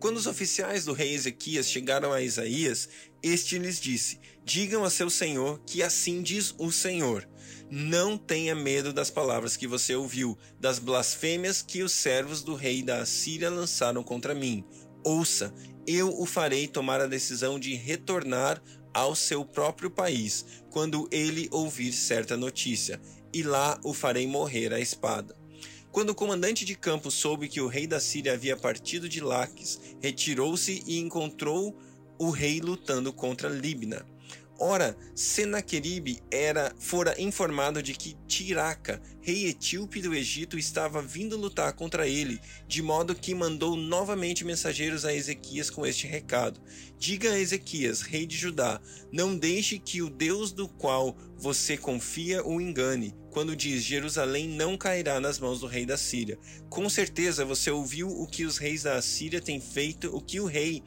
Quando 0.00 0.16
os 0.16 0.26
oficiais 0.26 0.86
do 0.86 0.94
rei 0.94 1.12
Ezequias 1.12 1.70
chegaram 1.70 2.10
a 2.10 2.22
Isaías, 2.22 2.88
este 3.22 3.58
lhes 3.58 3.78
disse: 3.78 4.18
Digam 4.42 4.82
a 4.82 4.88
seu 4.88 5.10
senhor 5.10 5.60
que 5.66 5.82
assim 5.82 6.22
diz 6.22 6.54
o 6.56 6.72
Senhor. 6.72 7.28
Não 7.70 8.16
tenha 8.16 8.54
medo 8.54 8.94
das 8.94 9.10
palavras 9.10 9.58
que 9.58 9.66
você 9.66 9.94
ouviu, 9.94 10.38
das 10.58 10.78
blasfêmias 10.78 11.60
que 11.60 11.82
os 11.82 11.92
servos 11.92 12.42
do 12.42 12.54
rei 12.54 12.82
da 12.82 13.02
Assíria 13.02 13.50
lançaram 13.50 14.02
contra 14.02 14.34
mim. 14.34 14.64
Ouça, 15.04 15.52
eu 15.86 16.08
o 16.18 16.24
farei 16.24 16.66
tomar 16.66 17.02
a 17.02 17.06
decisão 17.06 17.60
de 17.60 17.74
retornar 17.74 18.62
ao 18.94 19.14
seu 19.14 19.44
próprio 19.44 19.90
país 19.90 20.46
quando 20.70 21.08
ele 21.12 21.46
ouvir 21.52 21.92
certa 21.92 22.38
notícia, 22.38 22.98
e 23.34 23.42
lá 23.42 23.78
o 23.84 23.92
farei 23.92 24.26
morrer 24.26 24.72
à 24.72 24.80
espada. 24.80 25.39
Quando 25.92 26.10
o 26.10 26.14
comandante 26.14 26.64
de 26.64 26.76
campo 26.76 27.10
soube 27.10 27.48
que 27.48 27.60
o 27.60 27.66
rei 27.66 27.84
da 27.84 27.98
Síria 27.98 28.34
havia 28.34 28.56
partido 28.56 29.08
de 29.08 29.20
Laques, 29.20 29.80
retirou-se 30.00 30.84
e 30.86 31.00
encontrou 31.00 31.76
o 32.16 32.30
rei 32.30 32.60
lutando 32.60 33.12
contra 33.12 33.48
Libna. 33.48 34.06
Ora, 34.62 34.94
Senaqueribe 35.14 36.22
era 36.30 36.74
fora 36.78 37.18
informado 37.18 37.82
de 37.82 37.94
que 37.94 38.14
Tiraca, 38.28 39.00
rei 39.22 39.46
etíope 39.46 40.02
do 40.02 40.14
Egito, 40.14 40.58
estava 40.58 41.00
vindo 41.00 41.34
lutar 41.34 41.72
contra 41.72 42.06
ele, 42.06 42.38
de 42.68 42.82
modo 42.82 43.14
que 43.14 43.34
mandou 43.34 43.74
novamente 43.74 44.44
mensageiros 44.44 45.06
a 45.06 45.14
Ezequias 45.14 45.70
com 45.70 45.86
este 45.86 46.06
recado: 46.06 46.60
Diga 46.98 47.32
a 47.32 47.40
Ezequias, 47.40 48.02
rei 48.02 48.26
de 48.26 48.36
Judá, 48.36 48.78
não 49.10 49.34
deixe 49.34 49.78
que 49.78 50.02
o 50.02 50.10
Deus 50.10 50.52
do 50.52 50.68
qual 50.68 51.16
você 51.38 51.78
confia 51.78 52.46
o 52.46 52.60
engane, 52.60 53.14
quando 53.30 53.56
diz 53.56 53.82
Jerusalém 53.82 54.46
não 54.46 54.76
cairá 54.76 55.18
nas 55.18 55.38
mãos 55.38 55.60
do 55.60 55.66
rei 55.66 55.86
da 55.86 55.96
Síria. 55.96 56.38
Com 56.68 56.86
certeza 56.90 57.46
você 57.46 57.70
ouviu 57.70 58.10
o 58.10 58.26
que 58.26 58.44
os 58.44 58.58
reis 58.58 58.82
da 58.82 58.96
Assíria 58.96 59.40
têm 59.40 59.58
feito, 59.58 60.14
o 60.14 60.20
que 60.20 60.38
o 60.38 60.44
rei 60.44 60.82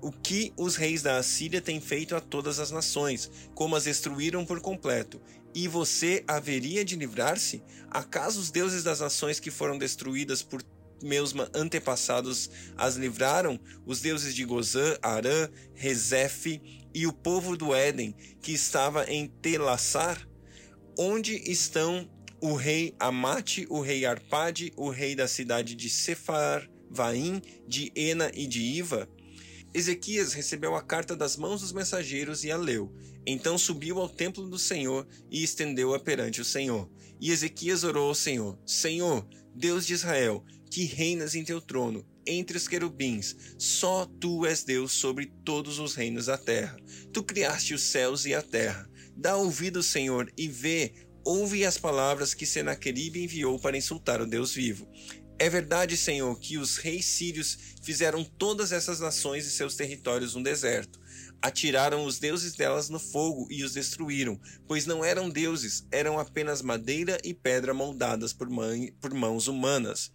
o 0.00 0.10
que 0.10 0.52
os 0.56 0.76
reis 0.76 1.02
da 1.02 1.18
Assíria 1.18 1.60
têm 1.60 1.80
feito 1.80 2.14
a 2.14 2.20
todas 2.20 2.58
as 2.58 2.70
nações, 2.70 3.30
como 3.54 3.76
as 3.76 3.84
destruíram 3.84 4.44
por 4.44 4.60
completo. 4.60 5.20
E 5.54 5.66
você 5.66 6.22
haveria 6.28 6.84
de 6.84 6.96
livrar-se? 6.96 7.62
Acaso 7.90 8.40
os 8.40 8.50
deuses 8.50 8.82
das 8.84 9.00
nações 9.00 9.40
que 9.40 9.50
foram 9.50 9.78
destruídas 9.78 10.42
por 10.42 10.62
meus 11.02 11.34
antepassados 11.54 12.50
as 12.76 12.96
livraram? 12.96 13.58
Os 13.86 14.00
deuses 14.00 14.34
de 14.34 14.44
Gozã, 14.44 14.96
Arã, 15.00 15.48
Rezefe 15.74 16.60
e 16.94 17.06
o 17.06 17.12
povo 17.12 17.56
do 17.56 17.74
Éden, 17.74 18.14
que 18.42 18.52
estava 18.52 19.10
em 19.10 19.26
Telassar? 19.26 20.28
Onde 20.98 21.34
estão 21.50 22.08
o 22.40 22.54
rei 22.54 22.94
Amate, 22.98 23.66
o 23.70 23.80
rei 23.80 24.04
Arpade, 24.04 24.72
o 24.76 24.90
rei 24.90 25.14
da 25.14 25.26
cidade 25.26 25.74
de 25.74 25.88
Sefar, 25.88 26.68
Vaim, 26.90 27.40
de 27.66 27.90
Ena 27.96 28.30
e 28.34 28.46
de 28.46 28.60
Iva? 28.60 29.08
Ezequias 29.76 30.32
recebeu 30.32 30.74
a 30.74 30.80
carta 30.80 31.14
das 31.14 31.36
mãos 31.36 31.60
dos 31.60 31.70
mensageiros 31.70 32.44
e 32.44 32.50
a 32.50 32.56
leu. 32.56 32.90
Então 33.26 33.58
subiu 33.58 33.98
ao 33.98 34.08
templo 34.08 34.48
do 34.48 34.58
Senhor 34.58 35.06
e 35.30 35.44
estendeu-a 35.44 36.00
perante 36.00 36.40
o 36.40 36.44
Senhor. 36.46 36.90
E 37.20 37.30
Ezequias 37.30 37.84
orou 37.84 38.08
ao 38.08 38.14
Senhor: 38.14 38.58
Senhor, 38.64 39.28
Deus 39.54 39.86
de 39.86 39.92
Israel, 39.92 40.42
que 40.70 40.84
reinas 40.84 41.34
em 41.34 41.44
teu 41.44 41.60
trono, 41.60 42.06
entre 42.26 42.56
os 42.56 42.66
querubins, 42.66 43.36
só 43.58 44.06
tu 44.18 44.46
és 44.46 44.64
Deus 44.64 44.92
sobre 44.92 45.26
todos 45.44 45.78
os 45.78 45.94
reinos 45.94 46.24
da 46.24 46.38
terra. 46.38 46.78
Tu 47.12 47.22
criaste 47.22 47.74
os 47.74 47.82
céus 47.82 48.24
e 48.24 48.34
a 48.34 48.40
terra. 48.40 48.88
Dá 49.14 49.36
ouvido, 49.36 49.82
Senhor, 49.82 50.32
e 50.38 50.48
vê, 50.48 50.94
ouve 51.22 51.66
as 51.66 51.76
palavras 51.76 52.32
que 52.32 52.46
Senaqueribe 52.46 53.22
enviou 53.22 53.58
para 53.58 53.76
insultar 53.76 54.22
o 54.22 54.26
Deus 54.26 54.54
vivo. 54.54 54.88
É 55.38 55.50
verdade, 55.50 55.98
Senhor, 55.98 56.38
que 56.38 56.56
os 56.56 56.78
reis 56.78 57.04
sírios 57.04 57.58
fizeram 57.82 58.24
todas 58.24 58.72
essas 58.72 59.00
nações 59.00 59.46
e 59.46 59.50
seus 59.50 59.76
territórios 59.76 60.34
um 60.34 60.42
deserto. 60.42 60.98
Atiraram 61.42 62.06
os 62.06 62.18
deuses 62.18 62.54
delas 62.54 62.88
no 62.88 62.98
fogo 62.98 63.46
e 63.50 63.62
os 63.62 63.74
destruíram, 63.74 64.40
pois 64.66 64.86
não 64.86 65.04
eram 65.04 65.28
deuses, 65.28 65.86
eram 65.92 66.18
apenas 66.18 66.62
madeira 66.62 67.18
e 67.22 67.34
pedra 67.34 67.74
moldadas 67.74 68.32
por, 68.32 68.48
por 68.98 69.12
mãos 69.12 69.46
humanas. 69.46 70.10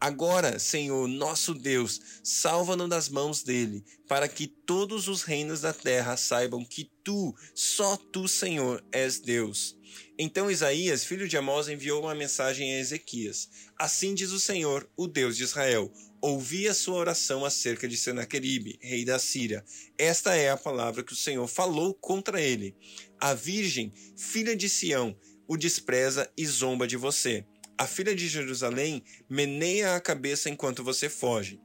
Agora, 0.00 0.58
Senhor, 0.58 1.08
nosso 1.08 1.54
Deus, 1.54 2.00
salva-nos 2.22 2.90
das 2.90 3.08
mãos 3.08 3.44
dele, 3.44 3.84
para 4.08 4.28
que 4.28 4.46
todos 4.46 5.06
os 5.06 5.22
reinos 5.22 5.60
da 5.60 5.72
terra 5.72 6.16
saibam 6.16 6.64
que 6.64 6.90
tu, 7.02 7.34
só 7.54 7.96
tu, 7.96 8.26
Senhor, 8.26 8.84
és 8.92 9.20
Deus. 9.20 9.76
Então 10.16 10.48
Isaías, 10.48 11.04
filho 11.04 11.26
de 11.26 11.36
Amós, 11.36 11.68
enviou 11.68 12.02
uma 12.02 12.14
mensagem 12.14 12.72
a 12.72 12.78
Ezequias. 12.78 13.48
Assim 13.76 14.14
diz 14.14 14.30
o 14.30 14.38
Senhor, 14.38 14.88
o 14.96 15.08
Deus 15.08 15.36
de 15.36 15.42
Israel: 15.42 15.92
Ouvi 16.20 16.68
a 16.68 16.74
sua 16.74 16.94
oração 16.94 17.44
acerca 17.44 17.88
de 17.88 17.96
Senaqueribe, 17.96 18.78
rei 18.80 19.04
da 19.04 19.18
Síria. 19.18 19.64
Esta 19.98 20.36
é 20.36 20.50
a 20.50 20.56
palavra 20.56 21.02
que 21.02 21.12
o 21.12 21.16
Senhor 21.16 21.48
falou 21.48 21.92
contra 21.94 22.40
ele. 22.40 22.76
A 23.20 23.34
virgem, 23.34 23.92
filha 24.16 24.54
de 24.54 24.68
Sião, 24.68 25.16
o 25.48 25.56
despreza 25.56 26.30
e 26.36 26.46
zomba 26.46 26.86
de 26.86 26.96
você. 26.96 27.44
A 27.76 27.84
filha 27.84 28.14
de 28.14 28.28
Jerusalém 28.28 29.02
meneia 29.28 29.96
a 29.96 30.00
cabeça 30.00 30.48
enquanto 30.48 30.84
você 30.84 31.08
foge. 31.08 31.60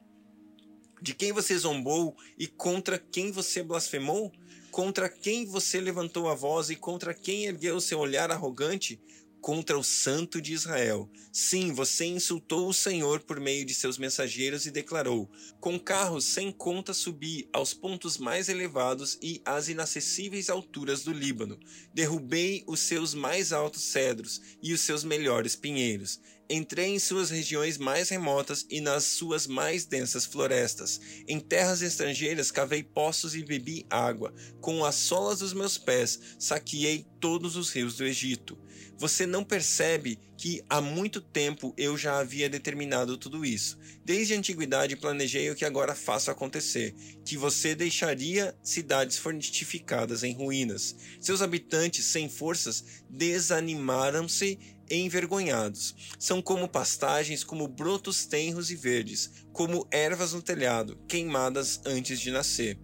De 1.00 1.14
quem 1.14 1.32
você 1.32 1.56
zombou 1.56 2.18
e 2.38 2.48
contra 2.48 2.98
quem 2.98 3.32
você 3.32 3.62
blasfemou? 3.62 4.32
Contra 4.72 5.10
quem 5.10 5.46
você 5.46 5.80
levantou 5.80 6.30
a 6.30 6.36
voz 6.36 6.70
e 6.70 6.76
contra 6.76 7.14
quem 7.14 7.46
ergueu 7.46 7.82
seu 7.82 8.00
olhar 8.00 8.32
arrogante? 8.32 9.00
contra 9.42 9.78
o 9.78 9.84
Santo 9.84 10.42
de 10.42 10.54
Israel. 10.54 11.10
Sim, 11.32 11.74
você 11.74 12.06
insultou 12.06 12.68
o 12.68 12.74
Senhor 12.74 13.22
por 13.22 13.40
meio 13.40 13.66
de 13.66 13.74
seus 13.74 13.98
mensageiros 13.98 14.66
e 14.66 14.72
declarou: 14.72 15.30
Com 15.60 15.80
carros 15.80 16.26
sem 16.26 16.52
conta 16.52 16.94
subi 16.94 17.48
aos 17.54 17.74
pontos 17.74 18.18
mais 18.18 18.50
elevados 18.50 19.18
e 19.22 19.42
às 19.46 19.70
inacessíveis 19.70 20.50
alturas 20.50 21.04
do 21.04 21.14
Líbano. 21.14 21.60
Derrubei 21.94 22.64
os 22.68 22.80
seus 22.80 23.14
mais 23.14 23.52
altos 23.54 23.84
cedros 23.84 24.42
e 24.62 24.74
os 24.74 24.82
seus 24.82 25.04
melhores 25.04 25.56
pinheiros. 25.56 26.20
Entrei 26.52 26.88
em 26.88 26.98
suas 26.98 27.30
regiões 27.30 27.78
mais 27.78 28.10
remotas 28.10 28.66
e 28.72 28.82
nas 28.82 29.04
suas 29.04 29.46
mais 29.46 29.86
densas 29.86 30.26
florestas. 30.26 31.00
Em 31.28 31.40
terras 31.40 31.84
estrangeiras 31.84 32.50
cavei 32.50 32.82
poços 32.82 33.36
e 33.36 33.44
bebi 33.44 33.86
água. 33.88 34.34
Com 34.60 34.84
as 34.84 34.96
solas 34.96 35.40
dos 35.40 35.54
meus 35.54 35.78
pés 35.78 36.20
saqueei 36.40 37.06
todos 37.20 37.56
os 37.56 37.72
rios 37.72 37.98
do 37.98 38.04
Egito. 38.04 38.58
Você 38.98 39.26
não 39.26 39.44
percebe 39.44 40.20
que 40.36 40.62
há 40.70 40.82
muito 40.82 41.22
tempo 41.22 41.74
eu 41.78 41.98
já 41.98 42.18
havia 42.18 42.50
determinado 42.50 43.18
tudo 43.18 43.46
isso. 43.46 43.78
Desde 44.04 44.34
a 44.34 44.38
antiguidade 44.38 44.96
planejei 44.96 45.50
o 45.50 45.56
que 45.56 45.64
agora 45.64 45.94
faço 45.94 46.32
acontecer: 46.32 46.96
que 47.24 47.38
você 47.38 47.76
deixaria 47.76 48.56
cidades 48.64 49.18
fortificadas 49.18 50.24
em 50.24 50.34
ruínas. 50.34 50.96
Seus 51.22 51.42
habitantes, 51.42 52.06
sem 52.06 52.28
forças, 52.28 52.84
desanimaram-se 53.10 54.58
envergonhados. 54.90 55.96
São 56.18 56.42
como 56.42 56.68
pastagens, 56.68 57.44
como 57.44 57.68
brotos 57.68 58.26
tenros 58.26 58.72
e 58.72 58.76
verdes, 58.76 59.46
como 59.52 59.88
ervas 59.92 60.34
no 60.34 60.42
telhado, 60.42 60.98
queimadas 61.08 61.82
antes 61.86 62.20
de 62.20 62.32
nascer. 62.32 62.80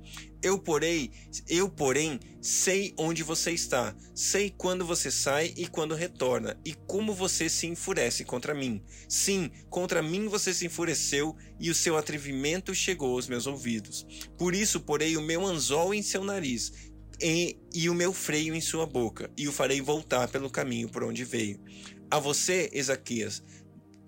Eu, 0.45 0.59
porém, 0.59 1.11
eu, 1.49 1.67
porém, 1.67 2.19
sei 2.39 2.93
onde 2.99 3.23
você 3.23 3.51
está, 3.51 3.95
sei 4.13 4.53
quando 4.55 4.85
você 4.85 5.09
sai 5.09 5.51
e 5.57 5.65
quando 5.65 5.95
retorna, 5.95 6.55
e 6.63 6.75
como 6.75 7.15
você 7.15 7.49
se 7.49 7.65
enfurece 7.65 8.23
contra 8.23 8.53
mim. 8.53 8.83
Sim, 9.09 9.49
contra 9.71 10.03
mim 10.03 10.27
você 10.27 10.53
se 10.53 10.67
enfureceu 10.67 11.35
e 11.59 11.71
o 11.71 11.75
seu 11.75 11.97
atrevimento 11.97 12.75
chegou 12.75 13.13
aos 13.15 13.27
meus 13.27 13.47
ouvidos. 13.47 14.05
Por 14.37 14.53
isso, 14.53 14.79
porei 14.81 15.17
o 15.17 15.21
meu 15.21 15.43
anzol 15.43 15.95
em 15.95 16.03
seu 16.03 16.23
nariz 16.23 16.93
e, 17.21 17.57
e 17.73 17.89
o 17.89 17.93
meu 17.93 18.13
freio 18.13 18.53
em 18.53 18.61
sua 18.61 18.85
boca, 18.85 19.31
e 19.37 19.47
o 19.47 19.51
farei 19.51 19.81
voltar 19.81 20.27
pelo 20.27 20.49
caminho 20.49 20.89
por 20.89 21.03
onde 21.03 21.23
veio. 21.23 21.59
A 22.09 22.19
você, 22.19 22.69
Ezequias, 22.71 23.43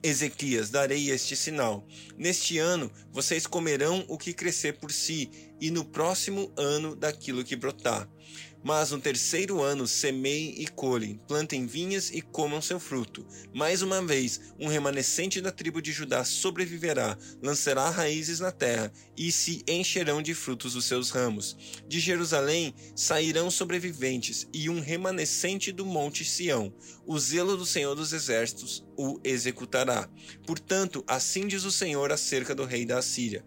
Ezequias, 0.03 0.69
darei 0.69 1.09
este 1.09 1.35
sinal. 1.35 1.85
Neste 2.17 2.57
ano 2.57 2.91
vocês 3.11 3.47
comerão 3.47 4.05
o 4.07 4.17
que 4.17 4.33
crescer 4.33 4.73
por 4.73 4.91
si, 4.91 5.29
e 5.59 5.71
no 5.71 5.83
próximo 5.83 6.51
ano 6.55 6.95
daquilo 6.95 7.43
que 7.43 7.55
brotar. 7.55 8.07
Mas 8.67 8.91
no 8.91 8.99
terceiro 8.99 9.61
ano 9.61 9.87
semeiem 9.87 10.55
e 10.57 10.67
colhem, 10.67 11.17
plantem 11.25 11.65
vinhas 11.65 12.11
e 12.11 12.21
comam 12.21 12.61
seu 12.61 12.81
fruto. 12.81 13.25
Mais 13.53 13.81
uma 13.81 14.05
vez, 14.05 14.41
um 14.59 14.67
remanescente 14.67 15.39
da 15.39 15.53
tribo 15.53 15.81
de 15.81 15.93
Judá 15.93 16.25
sobreviverá, 16.25 17.17
lançará 17.41 17.89
raízes 17.89 18.41
na 18.41 18.51
terra 18.51 18.91
e 19.15 19.31
se 19.31 19.63
encherão 19.65 20.21
de 20.21 20.33
frutos 20.33 20.75
os 20.75 20.83
seus 20.83 21.11
ramos. 21.11 21.55
De 21.87 22.01
Jerusalém 22.01 22.75
sairão 22.93 23.49
sobreviventes 23.49 24.45
e 24.53 24.69
um 24.69 24.81
remanescente 24.81 25.71
do 25.71 25.85
monte 25.85 26.25
Sião. 26.25 26.73
O 27.05 27.17
zelo 27.17 27.55
do 27.55 27.65
Senhor 27.65 27.95
dos 27.95 28.11
Exércitos 28.11 28.85
o 28.97 29.17
executará. 29.23 30.09
Portanto, 30.45 31.05
assim 31.07 31.47
diz 31.47 31.63
o 31.63 31.71
Senhor 31.71 32.11
acerca 32.11 32.53
do 32.53 32.65
rei 32.65 32.85
da 32.85 32.97
Assíria 32.97 33.45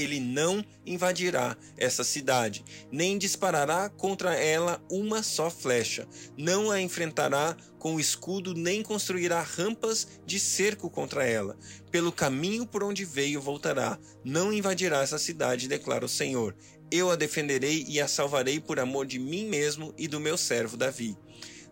ele 0.00 0.18
não 0.18 0.64
invadirá 0.84 1.56
essa 1.76 2.02
cidade, 2.02 2.64
nem 2.90 3.18
disparará 3.18 3.88
contra 3.88 4.34
ela 4.34 4.82
uma 4.90 5.22
só 5.22 5.50
flecha, 5.50 6.06
não 6.36 6.70
a 6.70 6.80
enfrentará 6.80 7.56
com 7.78 8.00
escudo, 8.00 8.54
nem 8.54 8.82
construirá 8.82 9.40
rampas 9.42 10.20
de 10.26 10.38
cerco 10.38 10.90
contra 10.90 11.26
ela. 11.26 11.56
Pelo 11.90 12.12
caminho 12.12 12.66
por 12.66 12.82
onde 12.82 13.04
veio 13.04 13.40
voltará, 13.40 13.98
não 14.24 14.52
invadirá 14.52 15.02
essa 15.02 15.18
cidade, 15.18 15.68
declara 15.68 16.04
o 16.04 16.08
Senhor. 16.08 16.54
Eu 16.90 17.10
a 17.10 17.16
defenderei 17.16 17.84
e 17.88 18.00
a 18.00 18.08
salvarei 18.08 18.58
por 18.58 18.80
amor 18.80 19.06
de 19.06 19.18
mim 19.18 19.46
mesmo 19.46 19.94
e 19.96 20.08
do 20.08 20.18
meu 20.18 20.36
servo 20.36 20.76
Davi. 20.76 21.16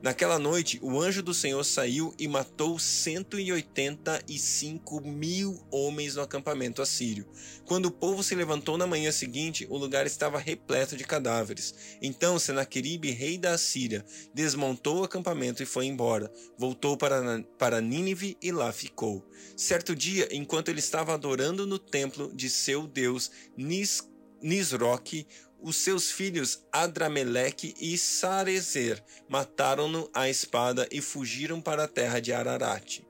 Naquela 0.01 0.39
noite, 0.39 0.79
o 0.81 1.01
anjo 1.01 1.25
do 1.25 1.35
Senhor 1.35 1.65
saiu 1.65 2.15
e 2.17 2.29
matou 2.29 2.79
185 2.79 5.01
mil 5.01 5.61
homens 5.73 6.15
no 6.15 6.23
acampamento 6.23 6.81
assírio. 6.81 7.27
Quando 7.65 7.87
o 7.87 7.91
povo 7.91 8.23
se 8.23 8.37
levantou 8.37 8.79
na 8.79 8.87
manhã 8.87 9.11
seguinte, 9.11 9.67
o 9.69 9.77
lugar 9.77 10.07
estava 10.07 10.39
repleto 10.39 10.97
de 10.97 11.03
cadáveres. 11.03 11.75
Então 12.01 12.39
Senaqueribe, 12.39 13.11
rei 13.11 13.37
da 13.37 13.55
Assíria, 13.55 14.05
desmontou 14.33 15.01
o 15.01 15.05
acampamento 15.05 15.65
e 15.65 15.67
foi 15.67 15.87
embora. 15.87 16.33
Voltou 16.57 16.97
para, 16.97 17.43
para 17.59 17.81
Nínive 17.81 18.37
e 18.41 18.53
lá 18.53 18.73
ficou. 18.73 19.29
Certo 19.57 19.97
dia, 19.97 20.29
enquanto 20.31 20.69
ele 20.69 20.79
estava 20.79 21.13
adorando 21.13 21.67
no 21.67 21.79
templo 21.79 22.33
de 22.33 22.49
seu 22.49 22.87
deus 22.87 23.33
Nis, 23.57 24.09
Nisroque, 24.41 25.27
os 25.61 25.77
seus 25.77 26.11
filhos 26.11 26.63
Adrameleque 26.73 27.75
e 27.81 27.99
Sarezer 27.99 29.03
mataram-no 29.29 30.09
à 30.15 30.29
espada 30.29 30.89
e 30.91 31.01
fugiram 31.01 31.61
para 31.61 31.85
a 31.85 31.89
terra 31.89 32.21
de 32.21 32.33
Ararat. 32.33 33.01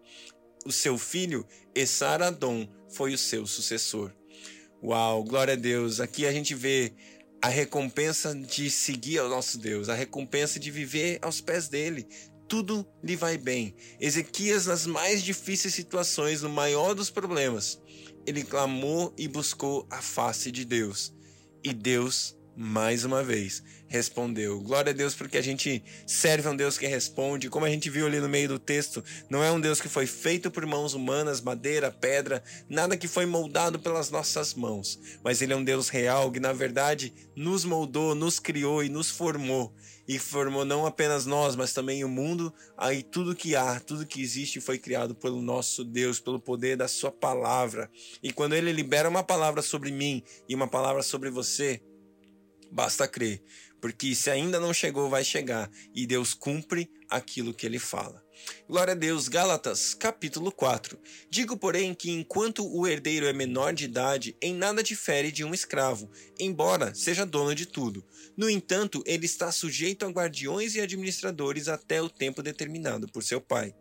O 0.64 0.72
seu 0.72 0.98
filho 0.98 1.46
Esaradom 1.74 2.68
foi 2.88 3.14
o 3.14 3.18
seu 3.18 3.46
sucessor. 3.46 4.12
Uau, 4.82 5.22
glória 5.24 5.54
a 5.54 5.56
Deus! 5.56 6.00
Aqui 6.00 6.26
a 6.26 6.32
gente 6.32 6.54
vê 6.54 6.92
a 7.42 7.48
recompensa 7.48 8.34
de 8.34 8.70
seguir 8.70 9.18
ao 9.18 9.28
nosso 9.28 9.58
Deus, 9.58 9.88
a 9.88 9.94
recompensa 9.94 10.58
de 10.58 10.70
viver 10.70 11.18
aos 11.22 11.40
pés 11.40 11.68
dele. 11.68 12.06
Tudo 12.48 12.86
lhe 13.02 13.14
vai 13.14 13.36
bem. 13.36 13.74
Ezequias, 14.00 14.66
nas 14.66 14.86
mais 14.86 15.22
difíceis 15.22 15.74
situações, 15.74 16.42
no 16.42 16.48
maior 16.48 16.94
dos 16.94 17.10
problemas, 17.10 17.80
ele 18.26 18.42
clamou 18.42 19.12
e 19.18 19.28
buscou 19.28 19.86
a 19.90 20.00
face 20.00 20.50
de 20.50 20.64
Deus. 20.64 21.12
E 21.62 21.72
Deus 21.72 22.37
mais 22.60 23.04
uma 23.04 23.22
vez 23.22 23.62
respondeu. 23.86 24.60
Glória 24.60 24.90
a 24.90 24.94
Deus 24.94 25.14
porque 25.14 25.38
a 25.38 25.42
gente 25.42 25.80
serve 26.04 26.48
a 26.48 26.50
um 26.50 26.56
Deus 26.56 26.76
que 26.76 26.88
responde. 26.88 27.48
Como 27.48 27.64
a 27.64 27.70
gente 27.70 27.88
viu 27.88 28.04
ali 28.04 28.18
no 28.18 28.28
meio 28.28 28.48
do 28.48 28.58
texto, 28.58 29.02
não 29.30 29.44
é 29.44 29.52
um 29.52 29.60
Deus 29.60 29.80
que 29.80 29.88
foi 29.88 30.06
feito 30.06 30.50
por 30.50 30.66
mãos 30.66 30.92
humanas, 30.92 31.40
madeira, 31.40 31.88
pedra, 31.90 32.42
nada 32.68 32.96
que 32.96 33.06
foi 33.06 33.26
moldado 33.26 33.78
pelas 33.78 34.10
nossas 34.10 34.54
mãos, 34.54 34.98
mas 35.22 35.40
ele 35.40 35.52
é 35.52 35.56
um 35.56 35.62
Deus 35.62 35.88
real 35.88 36.32
que 36.32 36.40
na 36.40 36.52
verdade 36.52 37.12
nos 37.36 37.64
moldou, 37.64 38.12
nos 38.12 38.40
criou 38.40 38.82
e 38.82 38.88
nos 38.88 39.08
formou. 39.08 39.72
E 40.08 40.18
formou 40.18 40.64
não 40.64 40.86
apenas 40.86 41.26
nós, 41.26 41.54
mas 41.54 41.74
também 41.74 42.02
o 42.02 42.08
mundo, 42.08 42.52
aí 42.78 43.02
tudo 43.02 43.36
que 43.36 43.54
há, 43.54 43.78
tudo 43.78 44.06
que 44.06 44.22
existe 44.22 44.58
foi 44.58 44.78
criado 44.78 45.14
pelo 45.14 45.42
nosso 45.42 45.84
Deus, 45.84 46.18
pelo 46.18 46.40
poder 46.40 46.78
da 46.78 46.88
sua 46.88 47.12
palavra. 47.12 47.90
E 48.22 48.32
quando 48.32 48.54
ele 48.54 48.72
libera 48.72 49.08
uma 49.08 49.22
palavra 49.22 49.60
sobre 49.60 49.92
mim 49.92 50.24
e 50.48 50.54
uma 50.54 50.66
palavra 50.66 51.02
sobre 51.02 51.28
você, 51.28 51.82
Basta 52.70 53.08
crer, 53.08 53.42
porque 53.80 54.14
se 54.14 54.30
ainda 54.30 54.60
não 54.60 54.74
chegou, 54.74 55.08
vai 55.08 55.24
chegar, 55.24 55.70
e 55.94 56.06
Deus 56.06 56.34
cumpre 56.34 56.90
aquilo 57.08 57.54
que 57.54 57.66
ele 57.66 57.78
fala. 57.78 58.22
Glória 58.68 58.92
a 58.92 58.96
Deus, 58.96 59.28
Gálatas, 59.28 59.94
capítulo 59.94 60.52
4. 60.52 60.98
Digo, 61.30 61.56
porém, 61.56 61.94
que 61.94 62.10
enquanto 62.10 62.66
o 62.66 62.86
herdeiro 62.86 63.26
é 63.26 63.32
menor 63.32 63.72
de 63.72 63.84
idade, 63.84 64.36
em 64.40 64.54
nada 64.54 64.82
difere 64.82 65.32
de 65.32 65.44
um 65.44 65.54
escravo, 65.54 66.10
embora 66.38 66.94
seja 66.94 67.26
dono 67.26 67.54
de 67.54 67.66
tudo. 67.66 68.04
No 68.36 68.48
entanto, 68.48 69.02
ele 69.06 69.26
está 69.26 69.50
sujeito 69.50 70.04
a 70.04 70.10
guardiões 70.10 70.74
e 70.74 70.80
administradores 70.80 71.68
até 71.68 72.00
o 72.00 72.08
tempo 72.08 72.42
determinado 72.42 73.08
por 73.08 73.22
seu 73.22 73.40
pai. 73.40 73.74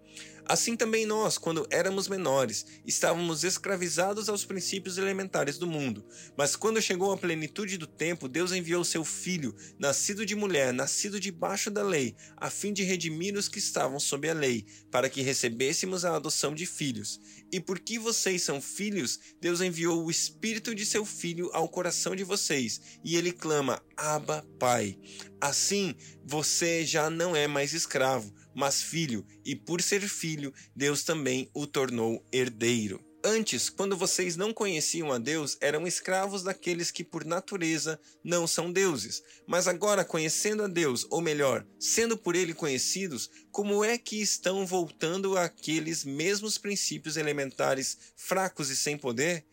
Assim 0.50 0.78
também 0.78 1.06
nós, 1.06 1.38
quando 1.38 1.68
éramos 1.70 2.08
menores, 2.08 2.66
estávamos 2.86 3.44
escravizados 3.44 4.30
aos 4.30 4.46
princípios 4.46 4.98
elementares 4.98 5.58
do 5.58 5.68
mundo. 5.68 6.06
Mas 6.38 6.56
quando 6.56 6.82
chegou 6.82 7.12
a 7.12 7.18
plenitude 7.18 7.78
do 7.78 7.86
tempo, 7.86 8.30
Deus 8.30 8.54
enviou 8.54 8.86
seu 8.86 9.04
Filho, 9.04 9.54
nascido 9.78 10.26
de 10.26 10.36
mulher, 10.36 10.72
nascido 10.72 11.20
debaixo 11.20 11.70
da 11.70 11.84
lei, 11.84 12.16
a 12.38 12.50
fim 12.50 12.72
de 12.72 12.84
redimir 12.84 13.36
os 13.36 13.50
que 13.50 13.60
estavam 13.60 14.00
sob 14.00 14.30
a 14.30 14.34
lei, 14.34 14.66
para 14.90 15.10
que 15.10 15.22
recebêssemos 15.22 16.06
a 16.06 16.16
adoção 16.16 16.56
de 16.56 16.66
filhos. 16.66 17.20
E 17.52 17.60
porque 17.60 18.00
vocês 18.00 18.42
são 18.42 18.62
filhos, 18.62 19.20
Deus 19.42 19.60
enviou 19.60 20.06
o 20.06 20.12
Espírito 20.12 20.74
de 20.74 20.86
seu 20.86 21.06
Filho 21.06 21.50
ao 21.54 21.68
coração 21.68 22.16
de 22.16 22.24
vocês, 22.24 22.80
e 23.04 23.18
ele 23.18 23.34
clama: 23.34 23.82
Abba, 23.98 24.46
Pai. 24.58 24.98
Assim, 25.40 25.94
você 26.26 26.86
já 26.86 27.10
não 27.10 27.36
é 27.36 27.48
mais 27.48 27.74
escravo 27.74 28.34
mas 28.58 28.82
filho, 28.82 29.24
e 29.46 29.56
por 29.56 29.84
ser 29.84 30.02
filho, 30.10 30.52
Deus 30.76 31.04
também 31.04 31.48
o 31.54 31.68
tornou 31.68 32.26
herdeiro. 32.34 33.00
Antes, 33.24 33.70
quando 33.70 33.96
vocês 33.96 34.36
não 34.36 34.52
conheciam 34.52 35.12
a 35.12 35.20
Deus, 35.20 35.58
eram 35.62 35.86
escravos 35.86 36.42
daqueles 36.42 36.90
que 36.90 37.04
por 37.04 37.24
natureza 37.24 38.00
não 38.24 38.48
são 38.48 38.72
deuses. 38.72 39.22
Mas 39.46 39.68
agora, 39.68 40.04
conhecendo 40.04 40.64
a 40.64 40.68
Deus, 40.68 41.06
ou 41.12 41.22
melhor, 41.22 41.68
sendo 41.80 42.18
por 42.18 42.36
ele 42.36 42.54
conhecidos, 42.54 43.30
como 43.52 43.84
é 43.84 43.96
que 43.96 44.20
estão 44.20 44.66
voltando 44.66 45.38
àqueles 45.38 46.04
mesmos 46.04 46.58
princípios 46.58 47.16
elementares 47.16 47.96
fracos 48.16 48.72
e 48.72 48.76
sem 48.76 48.98
poder? 48.98 49.46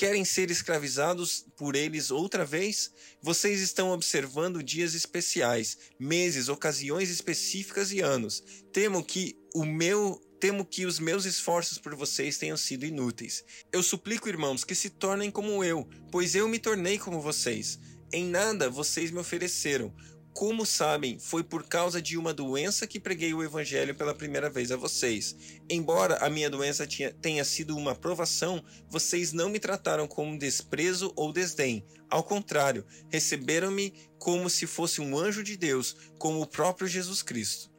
Querem 0.00 0.24
ser 0.24 0.50
escravizados 0.50 1.44
por 1.58 1.76
eles 1.76 2.10
outra 2.10 2.42
vez? 2.42 2.90
Vocês 3.20 3.60
estão 3.60 3.90
observando 3.90 4.62
dias 4.62 4.94
especiais, 4.94 5.76
meses, 5.98 6.48
ocasiões 6.48 7.10
específicas 7.10 7.92
e 7.92 8.00
anos. 8.00 8.42
Temo 8.72 9.04
que 9.04 9.36
o 9.54 9.62
meu 9.62 10.18
temo 10.40 10.64
que 10.64 10.86
os 10.86 10.98
meus 10.98 11.26
esforços 11.26 11.76
por 11.76 11.94
vocês 11.94 12.38
tenham 12.38 12.56
sido 12.56 12.86
inúteis. 12.86 13.44
Eu 13.70 13.82
suplico, 13.82 14.26
irmãos, 14.26 14.64
que 14.64 14.74
se 14.74 14.88
tornem 14.88 15.30
como 15.30 15.62
eu, 15.62 15.86
pois 16.10 16.34
eu 16.34 16.48
me 16.48 16.58
tornei 16.58 16.98
como 16.98 17.20
vocês. 17.20 17.78
Em 18.10 18.24
nada 18.24 18.70
vocês 18.70 19.10
me 19.10 19.18
ofereceram, 19.18 19.94
como 20.32 20.64
sabem, 20.64 21.18
foi 21.18 21.42
por 21.42 21.64
causa 21.64 22.00
de 22.00 22.16
uma 22.16 22.32
doença 22.32 22.86
que 22.86 23.00
preguei 23.00 23.34
o 23.34 23.42
evangelho 23.42 23.94
pela 23.94 24.14
primeira 24.14 24.48
vez 24.48 24.70
a 24.70 24.76
vocês. 24.76 25.36
Embora 25.68 26.16
a 26.24 26.30
minha 26.30 26.48
doença 26.48 26.86
tinha, 26.86 27.12
tenha 27.12 27.44
sido 27.44 27.76
uma 27.76 27.94
provação, 27.94 28.64
vocês 28.88 29.32
não 29.32 29.50
me 29.50 29.58
trataram 29.58 30.06
com 30.06 30.38
desprezo 30.38 31.12
ou 31.16 31.32
desdém. 31.32 31.84
Ao 32.08 32.22
contrário, 32.22 32.86
receberam-me 33.08 33.92
como 34.18 34.48
se 34.48 34.66
fosse 34.66 35.00
um 35.00 35.18
anjo 35.18 35.42
de 35.42 35.56
Deus, 35.56 35.96
como 36.18 36.40
o 36.40 36.46
próprio 36.46 36.88
Jesus 36.88 37.22
Cristo. 37.22 37.70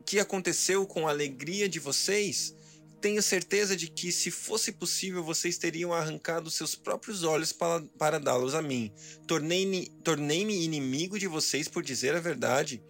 O 0.00 0.04
que 0.04 0.18
aconteceu 0.18 0.86
com 0.86 1.06
a 1.06 1.10
alegria 1.10 1.68
de 1.68 1.78
vocês? 1.78 2.54
Tenho 3.00 3.22
certeza 3.22 3.76
de 3.76 3.86
que, 3.88 4.10
se 4.10 4.30
fosse 4.30 4.72
possível, 4.72 5.22
vocês 5.22 5.56
teriam 5.56 5.92
arrancado 5.92 6.50
seus 6.50 6.74
próprios 6.74 7.22
olhos 7.22 7.52
para, 7.52 7.82
para 7.96 8.18
dá-los 8.18 8.54
a 8.54 8.62
mim. 8.62 8.92
Tornei-me 9.26 9.86
tornei 10.02 10.42
inimigo 10.42 11.18
de 11.18 11.28
vocês 11.28 11.68
por 11.68 11.82
dizer 11.82 12.14
a 12.16 12.20
verdade. 12.20 12.82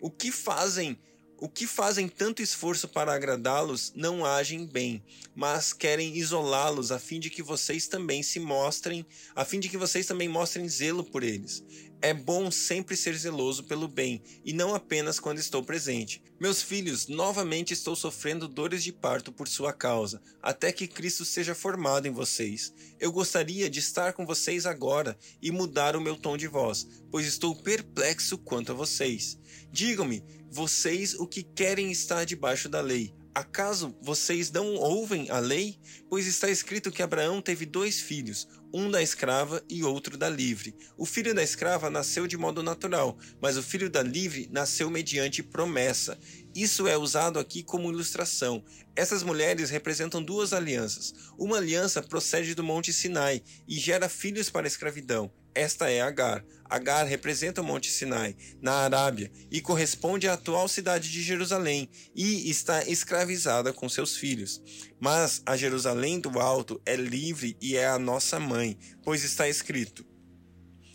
O 0.00 0.10
que 0.10 0.30
fazem 0.30 0.98
o 1.36 1.48
que 1.48 1.66
fazem 1.66 2.08
tanto 2.08 2.40
esforço 2.40 2.88
para 2.88 3.12
agradá-los 3.12 3.92
não 3.94 4.24
agem 4.24 4.64
bem, 4.66 5.02
mas 5.34 5.72
querem 5.72 6.16
isolá-los 6.16 6.92
a 6.92 6.98
fim 6.98 7.18
de 7.18 7.28
que 7.28 7.42
vocês 7.42 7.86
também 7.86 8.22
se 8.22 8.38
mostrem, 8.38 9.04
a 9.34 9.44
fim 9.44 9.58
de 9.60 9.68
que 9.68 9.76
vocês 9.76 10.06
também 10.06 10.28
mostrem 10.28 10.68
zelo 10.68 11.04
por 11.04 11.22
eles. 11.22 11.62
É 12.04 12.12
bom 12.12 12.50
sempre 12.50 12.98
ser 12.98 13.16
zeloso 13.16 13.64
pelo 13.64 13.88
bem, 13.88 14.22
e 14.44 14.52
não 14.52 14.74
apenas 14.74 15.18
quando 15.18 15.38
estou 15.38 15.64
presente. 15.64 16.22
Meus 16.38 16.60
filhos, 16.60 17.08
novamente 17.08 17.72
estou 17.72 17.96
sofrendo 17.96 18.46
dores 18.46 18.84
de 18.84 18.92
parto 18.92 19.32
por 19.32 19.48
sua 19.48 19.72
causa, 19.72 20.20
até 20.42 20.70
que 20.70 20.86
Cristo 20.86 21.24
seja 21.24 21.54
formado 21.54 22.06
em 22.06 22.10
vocês. 22.10 22.74
Eu 23.00 23.10
gostaria 23.10 23.70
de 23.70 23.78
estar 23.78 24.12
com 24.12 24.26
vocês 24.26 24.66
agora 24.66 25.16
e 25.40 25.50
mudar 25.50 25.96
o 25.96 26.00
meu 26.00 26.14
tom 26.14 26.36
de 26.36 26.46
voz, 26.46 26.86
pois 27.10 27.26
estou 27.26 27.56
perplexo 27.56 28.36
quanto 28.36 28.72
a 28.72 28.74
vocês. 28.74 29.38
Digam-me, 29.72 30.22
vocês 30.50 31.14
o 31.14 31.26
que 31.26 31.42
querem 31.42 31.90
estar 31.90 32.26
debaixo 32.26 32.68
da 32.68 32.82
lei. 32.82 33.14
Acaso 33.34 33.96
vocês 34.00 34.52
não 34.52 34.76
ouvem 34.76 35.28
a 35.28 35.40
lei? 35.40 35.76
Pois 36.08 36.24
está 36.24 36.48
escrito 36.48 36.92
que 36.92 37.02
Abraão 37.02 37.42
teve 37.42 37.66
dois 37.66 37.98
filhos, 37.98 38.46
um 38.72 38.88
da 38.88 39.02
escrava 39.02 39.60
e 39.68 39.82
outro 39.82 40.16
da 40.16 40.28
livre. 40.28 40.72
O 40.96 41.04
filho 41.04 41.34
da 41.34 41.42
escrava 41.42 41.90
nasceu 41.90 42.28
de 42.28 42.36
modo 42.36 42.62
natural, 42.62 43.18
mas 43.40 43.56
o 43.56 43.62
filho 43.62 43.90
da 43.90 44.04
livre 44.04 44.48
nasceu 44.52 44.88
mediante 44.88 45.42
promessa. 45.42 46.16
Isso 46.54 46.86
é 46.86 46.96
usado 46.96 47.38
aqui 47.38 47.62
como 47.62 47.90
ilustração. 47.90 48.64
Essas 48.94 49.22
mulheres 49.22 49.70
representam 49.70 50.22
duas 50.22 50.52
alianças. 50.52 51.12
Uma 51.36 51.56
aliança 51.56 52.00
procede 52.00 52.54
do 52.54 52.62
Monte 52.62 52.92
Sinai 52.92 53.42
e 53.66 53.76
gera 53.76 54.08
filhos 54.08 54.48
para 54.48 54.66
a 54.66 54.68
escravidão. 54.68 55.32
Esta 55.54 55.90
é 55.90 56.00
Agar. 56.00 56.44
Agar 56.64 57.04
representa 57.06 57.60
o 57.60 57.64
Monte 57.64 57.90
Sinai, 57.90 58.36
na 58.60 58.72
Arábia, 58.72 59.30
e 59.50 59.60
corresponde 59.60 60.26
à 60.26 60.32
atual 60.32 60.66
cidade 60.66 61.10
de 61.10 61.22
Jerusalém, 61.22 61.88
e 62.14 62.50
está 62.50 62.84
escravizada 62.84 63.72
com 63.72 63.88
seus 63.88 64.16
filhos. 64.16 64.60
Mas 64.98 65.42
a 65.46 65.56
Jerusalém 65.56 66.18
do 66.18 66.40
Alto 66.40 66.80
é 66.84 66.96
livre 66.96 67.56
e 67.60 67.76
é 67.76 67.86
a 67.86 67.98
nossa 67.98 68.40
mãe, 68.40 68.76
pois 69.04 69.22
está 69.22 69.48
escrito: 69.48 70.04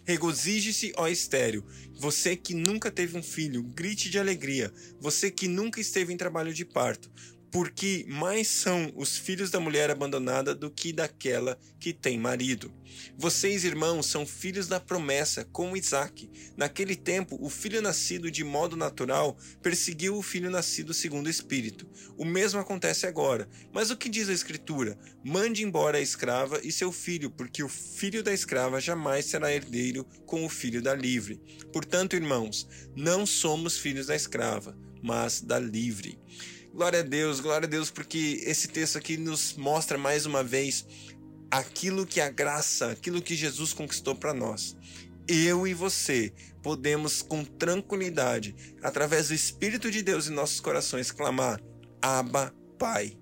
Regozije-se, 0.09 0.91
ó 0.97 1.07
estéreo, 1.07 1.63
você 1.93 2.35
que 2.35 2.55
nunca 2.55 2.89
teve 2.89 3.15
um 3.15 3.21
filho, 3.21 3.61
grite 3.61 4.09
de 4.09 4.17
alegria, 4.17 4.73
você 4.99 5.29
que 5.29 5.47
nunca 5.47 5.79
esteve 5.79 6.11
em 6.11 6.17
trabalho 6.17 6.51
de 6.51 6.65
parto, 6.65 7.11
porque 7.51 8.05
mais 8.07 8.47
são 8.47 8.91
os 8.95 9.17
filhos 9.17 9.49
da 9.49 9.59
mulher 9.59 9.89
abandonada 9.89 10.53
do 10.53 10.69
que 10.69 10.93
daquela 10.93 11.57
que 11.79 11.93
tem 11.93 12.19
marido. 12.19 12.71
Vocês, 13.17 13.63
irmãos, 13.63 14.05
são 14.05 14.25
filhos 14.25 14.67
da 14.67 14.79
promessa, 14.79 15.45
como 15.51 15.77
Isaac. 15.77 16.29
Naquele 16.55 16.95
tempo, 16.95 17.37
o 17.41 17.49
filho 17.49 17.81
nascido 17.81 18.29
de 18.29 18.43
modo 18.43 18.75
natural 18.75 19.37
perseguiu 19.61 20.17
o 20.17 20.21
filho 20.21 20.49
nascido 20.49 20.93
segundo 20.93 21.27
o 21.27 21.29
Espírito. 21.29 21.87
O 22.17 22.25
mesmo 22.25 22.59
acontece 22.59 23.07
agora. 23.07 23.49
Mas 23.71 23.89
o 23.89 23.97
que 23.97 24.09
diz 24.09 24.29
a 24.29 24.33
Escritura? 24.33 24.97
Mande 25.23 25.63
embora 25.63 25.97
a 25.97 26.01
escrava 26.01 26.59
e 26.63 26.71
seu 26.71 26.91
filho, 26.91 27.29
porque 27.29 27.63
o 27.63 27.69
filho 27.69 28.23
da 28.23 28.33
escrava 28.33 28.79
jamais 28.79 29.25
será 29.25 29.53
herdeiro 29.53 30.05
com 30.25 30.45
o 30.45 30.49
filho 30.49 30.81
da 30.81 30.93
livre. 30.93 31.41
Portanto, 31.71 32.15
irmãos, 32.15 32.67
não 32.95 33.25
somos 33.25 33.77
filhos 33.77 34.07
da 34.07 34.15
escrava, 34.15 34.77
mas 35.01 35.41
da 35.41 35.59
livre. 35.59 36.19
Glória 36.73 36.99
a 36.99 37.03
Deus, 37.03 37.39
glória 37.39 37.65
a 37.65 37.69
Deus, 37.69 37.89
porque 37.89 38.41
esse 38.45 38.67
texto 38.67 38.97
aqui 38.97 39.17
nos 39.17 39.53
mostra 39.53 39.97
mais 39.97 40.25
uma 40.25 40.43
vez 40.43 40.85
aquilo 41.49 42.05
que 42.05 42.21
a 42.21 42.29
graça, 42.29 42.91
aquilo 42.91 43.21
que 43.21 43.35
Jesus 43.35 43.73
conquistou 43.73 44.15
para 44.15 44.33
nós. 44.33 44.77
eu 45.27 45.67
e 45.67 45.73
você 45.73 46.31
podemos 46.61 47.21
com 47.21 47.43
tranquilidade, 47.43 48.55
através 48.83 49.29
do 49.29 49.33
Espírito 49.33 49.89
de 49.91 50.01
Deus 50.01 50.27
em 50.27 50.33
nossos 50.33 50.59
corações, 50.59 51.11
clamar: 51.11 51.59
Abba, 52.01 52.53
Pai. 52.77 53.17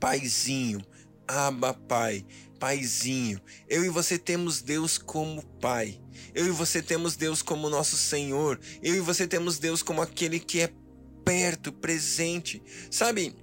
Paizinho, 0.00 0.80
Abba, 1.26 1.74
Pai. 1.74 2.24
Paizinho. 2.58 3.40
Eu 3.68 3.84
e 3.84 3.88
você 3.88 4.16
temos 4.16 4.62
Deus 4.62 4.96
como 4.96 5.44
Pai. 5.60 6.00
Eu 6.34 6.46
e 6.46 6.50
você 6.50 6.80
temos 6.80 7.16
Deus 7.16 7.42
como 7.42 7.68
nosso 7.68 7.96
Senhor. 7.96 8.58
Eu 8.82 8.94
e 8.94 9.00
você 9.00 9.26
temos 9.26 9.58
Deus 9.58 9.82
como 9.82 10.00
aquele 10.00 10.40
que 10.40 10.60
é 10.60 10.72
perto, 11.24 11.72
presente. 11.72 12.62
Sabe, 12.90 13.34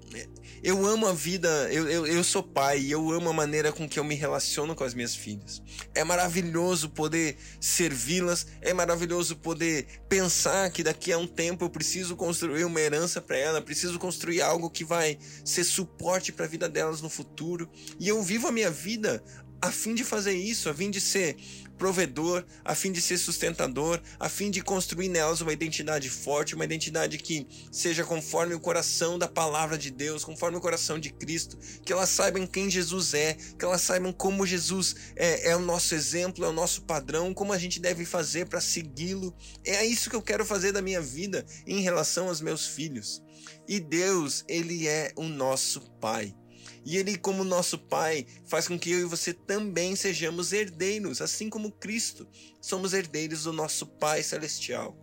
eu 0.64 0.86
amo 0.86 1.08
a 1.08 1.14
vida, 1.14 1.50
eu, 1.72 1.90
eu, 1.90 2.06
eu 2.06 2.24
sou 2.24 2.44
pai 2.44 2.80
e 2.80 2.92
eu 2.92 3.12
amo 3.12 3.30
a 3.30 3.34
maneira 3.34 3.72
com 3.72 3.90
que 3.90 3.98
eu 3.98 4.04
me 4.04 4.14
relaciono 4.14 4.76
com 4.76 4.84
as 4.84 4.94
minhas 4.94 5.16
filhas. 5.16 5.62
É 5.96 6.04
maravilhoso 6.04 6.90
poder 6.90 7.36
servi-las, 7.60 8.46
é 8.62 8.72
maravilhoso 8.72 9.36
poder 9.38 9.88
pensar 10.08 10.70
que 10.70 10.84
daqui 10.84 11.12
a 11.12 11.18
um 11.18 11.26
tempo 11.26 11.66
eu 11.66 11.70
preciso 11.70 12.16
construir 12.16 12.64
uma 12.64 12.80
herança 12.80 13.20
para 13.20 13.38
ela, 13.38 13.60
preciso 13.60 13.98
construir 13.98 14.44
algo 14.44 14.70
que 14.70 14.84
vai 14.84 15.18
ser 15.44 15.64
suporte 15.64 16.32
para 16.32 16.46
a 16.46 16.50
vida 16.50 16.70
delas 16.70 17.02
no 17.02 17.10
futuro. 17.10 17.68
E 18.00 18.08
eu 18.08 18.22
vivo 18.22 18.48
a 18.48 18.52
minha 18.52 18.70
vida 18.70 19.24
a 19.62 19.72
fim 19.72 19.94
de 19.94 20.04
fazer 20.04 20.34
isso, 20.34 20.70
a 20.70 20.74
fim 20.74 20.90
de 20.90 21.00
ser 21.00 21.38
provedor, 21.78 22.46
a 22.64 22.76
fim 22.76 22.92
de 22.92 23.02
ser 23.02 23.18
sustentador, 23.18 24.00
a 24.20 24.30
fim 24.30 24.52
de 24.52 24.62
construir 24.62 25.10
nelas 25.10 25.42
uma 25.42 25.52
identidade 25.52 26.12
forte, 26.12 26.54
uma 26.54 26.64
identidade 26.64 27.18
que 27.18 27.48
seja 27.72 28.04
conforme 28.04 28.54
o 28.54 28.60
coração 28.60 29.18
da 29.18 29.28
palavra 29.28 29.80
de 29.80 29.90
Deus, 29.90 30.24
conforme 30.24 30.58
o 30.58 30.62
coração 30.62 31.00
de 31.00 31.12
Cristo, 31.12 31.58
que 31.84 31.92
elas 31.92 32.10
saibam 32.10 32.46
quem 32.46 32.70
Jesus 32.70 33.16
é, 33.16 33.34
que 33.34 33.66
elas 33.66 33.82
saibam 33.82 34.14
como 34.14 34.46
Jesus 34.46 34.96
é, 35.16 35.50
é 35.50 35.56
o 35.56 35.62
nosso 35.62 35.96
exemplo, 35.96 36.46
é 36.46 36.48
o 36.48 36.54
nosso 36.54 36.84
padrão, 36.84 37.34
como 37.34 37.52
a 37.52 37.58
gente 37.58 37.80
deve 37.80 38.06
fazer 38.06 38.48
para 38.48 38.62
segui-lo. 38.62 39.36
É 39.66 39.84
isso 39.84 40.08
que 40.08 40.16
eu 40.16 40.22
quero 40.22 40.46
fazer 40.46 40.72
da 40.72 40.84
minha 40.84 41.02
vida 41.02 41.46
em 41.66 41.82
relação 41.82 42.28
aos 42.28 42.42
meus 42.42 42.68
filhos. 42.68 43.24
E 43.68 43.80
Deus, 43.80 44.44
ele 44.48 44.88
é 44.88 45.12
o 45.16 45.24
nosso 45.24 45.82
Pai. 46.00 46.36
E 46.84 46.98
ele, 46.98 47.18
como 47.18 47.44
nosso 47.44 47.78
Pai, 47.78 48.26
faz 48.46 48.68
com 48.68 48.78
que 48.78 48.92
eu 48.92 49.02
e 49.02 49.06
você 49.06 49.34
também 49.34 49.96
sejamos 49.96 50.52
herdeiros, 50.52 51.22
assim 51.22 51.50
como 51.50 51.72
Cristo. 51.72 52.28
Somos 52.60 52.94
herdeiros 52.94 53.44
do 53.44 53.54
nosso 53.54 53.86
Pai 53.86 54.24
Celestial. 54.24 54.98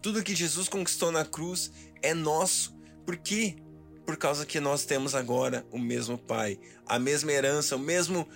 Tudo 0.00 0.22
que 0.22 0.34
Jesus 0.34 0.68
conquistou 0.68 1.12
na 1.12 1.24
cruz 1.24 1.70
é 2.02 2.14
nosso. 2.14 2.74
Por 3.04 3.16
quê? 3.16 3.56
Por 4.04 4.18
causa 4.18 4.44
que 4.44 4.60
nós 4.60 4.84
temos 4.84 5.14
agora 5.14 5.66
o 5.70 5.78
mesmo 5.78 6.18
Pai, 6.18 6.58
a 6.86 6.98
mesma 6.98 7.32
herança, 7.32 7.76
o 7.76 7.78
mesmo. 7.78 8.28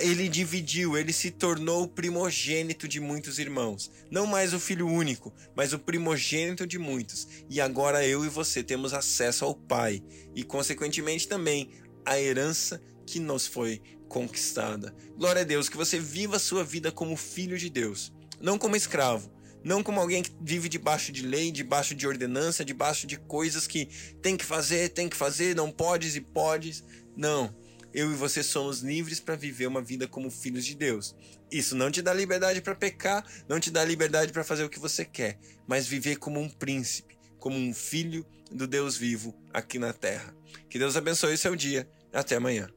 Ele 0.00 0.28
dividiu, 0.28 0.96
ele 0.96 1.12
se 1.12 1.30
tornou 1.30 1.82
o 1.82 1.88
primogênito 1.88 2.88
de 2.88 3.00
muitos 3.00 3.38
irmãos. 3.38 3.90
Não 4.10 4.26
mais 4.26 4.54
o 4.54 4.60
filho 4.60 4.88
único, 4.88 5.32
mas 5.54 5.74
o 5.74 5.78
primogênito 5.78 6.66
de 6.66 6.78
muitos. 6.78 7.28
E 7.50 7.60
agora 7.60 8.06
eu 8.06 8.24
e 8.24 8.28
você 8.28 8.62
temos 8.62 8.94
acesso 8.94 9.44
ao 9.44 9.54
Pai 9.54 10.02
e, 10.34 10.42
consequentemente, 10.42 11.28
também 11.28 11.70
a 12.04 12.18
herança 12.18 12.80
que 13.04 13.20
nos 13.20 13.46
foi 13.46 13.82
conquistada. 14.08 14.94
Glória 15.16 15.42
a 15.42 15.44
Deus, 15.44 15.68
que 15.68 15.76
você 15.76 15.98
viva 15.98 16.36
a 16.36 16.40
sua 16.40 16.64
vida 16.64 16.90
como 16.90 17.16
filho 17.16 17.58
de 17.58 17.68
Deus, 17.68 18.10
não 18.40 18.56
como 18.56 18.74
escravo 18.74 19.30
não 19.64 19.82
como 19.82 20.00
alguém 20.00 20.22
que 20.22 20.32
vive 20.40 20.68
debaixo 20.68 21.12
de 21.12 21.26
lei, 21.26 21.50
debaixo 21.50 21.94
de 21.94 22.06
ordenança, 22.06 22.64
debaixo 22.64 23.06
de 23.06 23.18
coisas 23.18 23.66
que 23.66 23.86
tem 24.22 24.36
que 24.36 24.44
fazer, 24.44 24.90
tem 24.90 25.08
que 25.08 25.16
fazer, 25.16 25.54
não 25.54 25.70
podes 25.70 26.16
e 26.16 26.20
podes. 26.20 26.82
Não. 27.16 27.54
Eu 27.92 28.12
e 28.12 28.14
você 28.14 28.42
somos 28.42 28.80
livres 28.80 29.18
para 29.18 29.34
viver 29.34 29.66
uma 29.66 29.82
vida 29.82 30.06
como 30.06 30.30
filhos 30.30 30.64
de 30.64 30.76
Deus. 30.76 31.14
Isso 31.50 31.74
não 31.74 31.90
te 31.90 32.00
dá 32.00 32.14
liberdade 32.14 32.60
para 32.60 32.74
pecar, 32.74 33.24
não 33.48 33.58
te 33.58 33.70
dá 33.70 33.84
liberdade 33.84 34.32
para 34.32 34.44
fazer 34.44 34.64
o 34.64 34.70
que 34.70 34.78
você 34.78 35.04
quer, 35.04 35.38
mas 35.66 35.88
viver 35.88 36.16
como 36.16 36.38
um 36.38 36.48
príncipe, 36.48 37.18
como 37.38 37.56
um 37.56 37.74
filho 37.74 38.24
do 38.50 38.66
Deus 38.66 38.96
vivo 38.96 39.34
aqui 39.52 39.78
na 39.78 39.92
terra. 39.92 40.34
Que 40.68 40.78
Deus 40.78 40.96
abençoe 40.96 41.36
seu 41.36 41.56
dia. 41.56 41.88
Até 42.12 42.36
amanhã. 42.36 42.68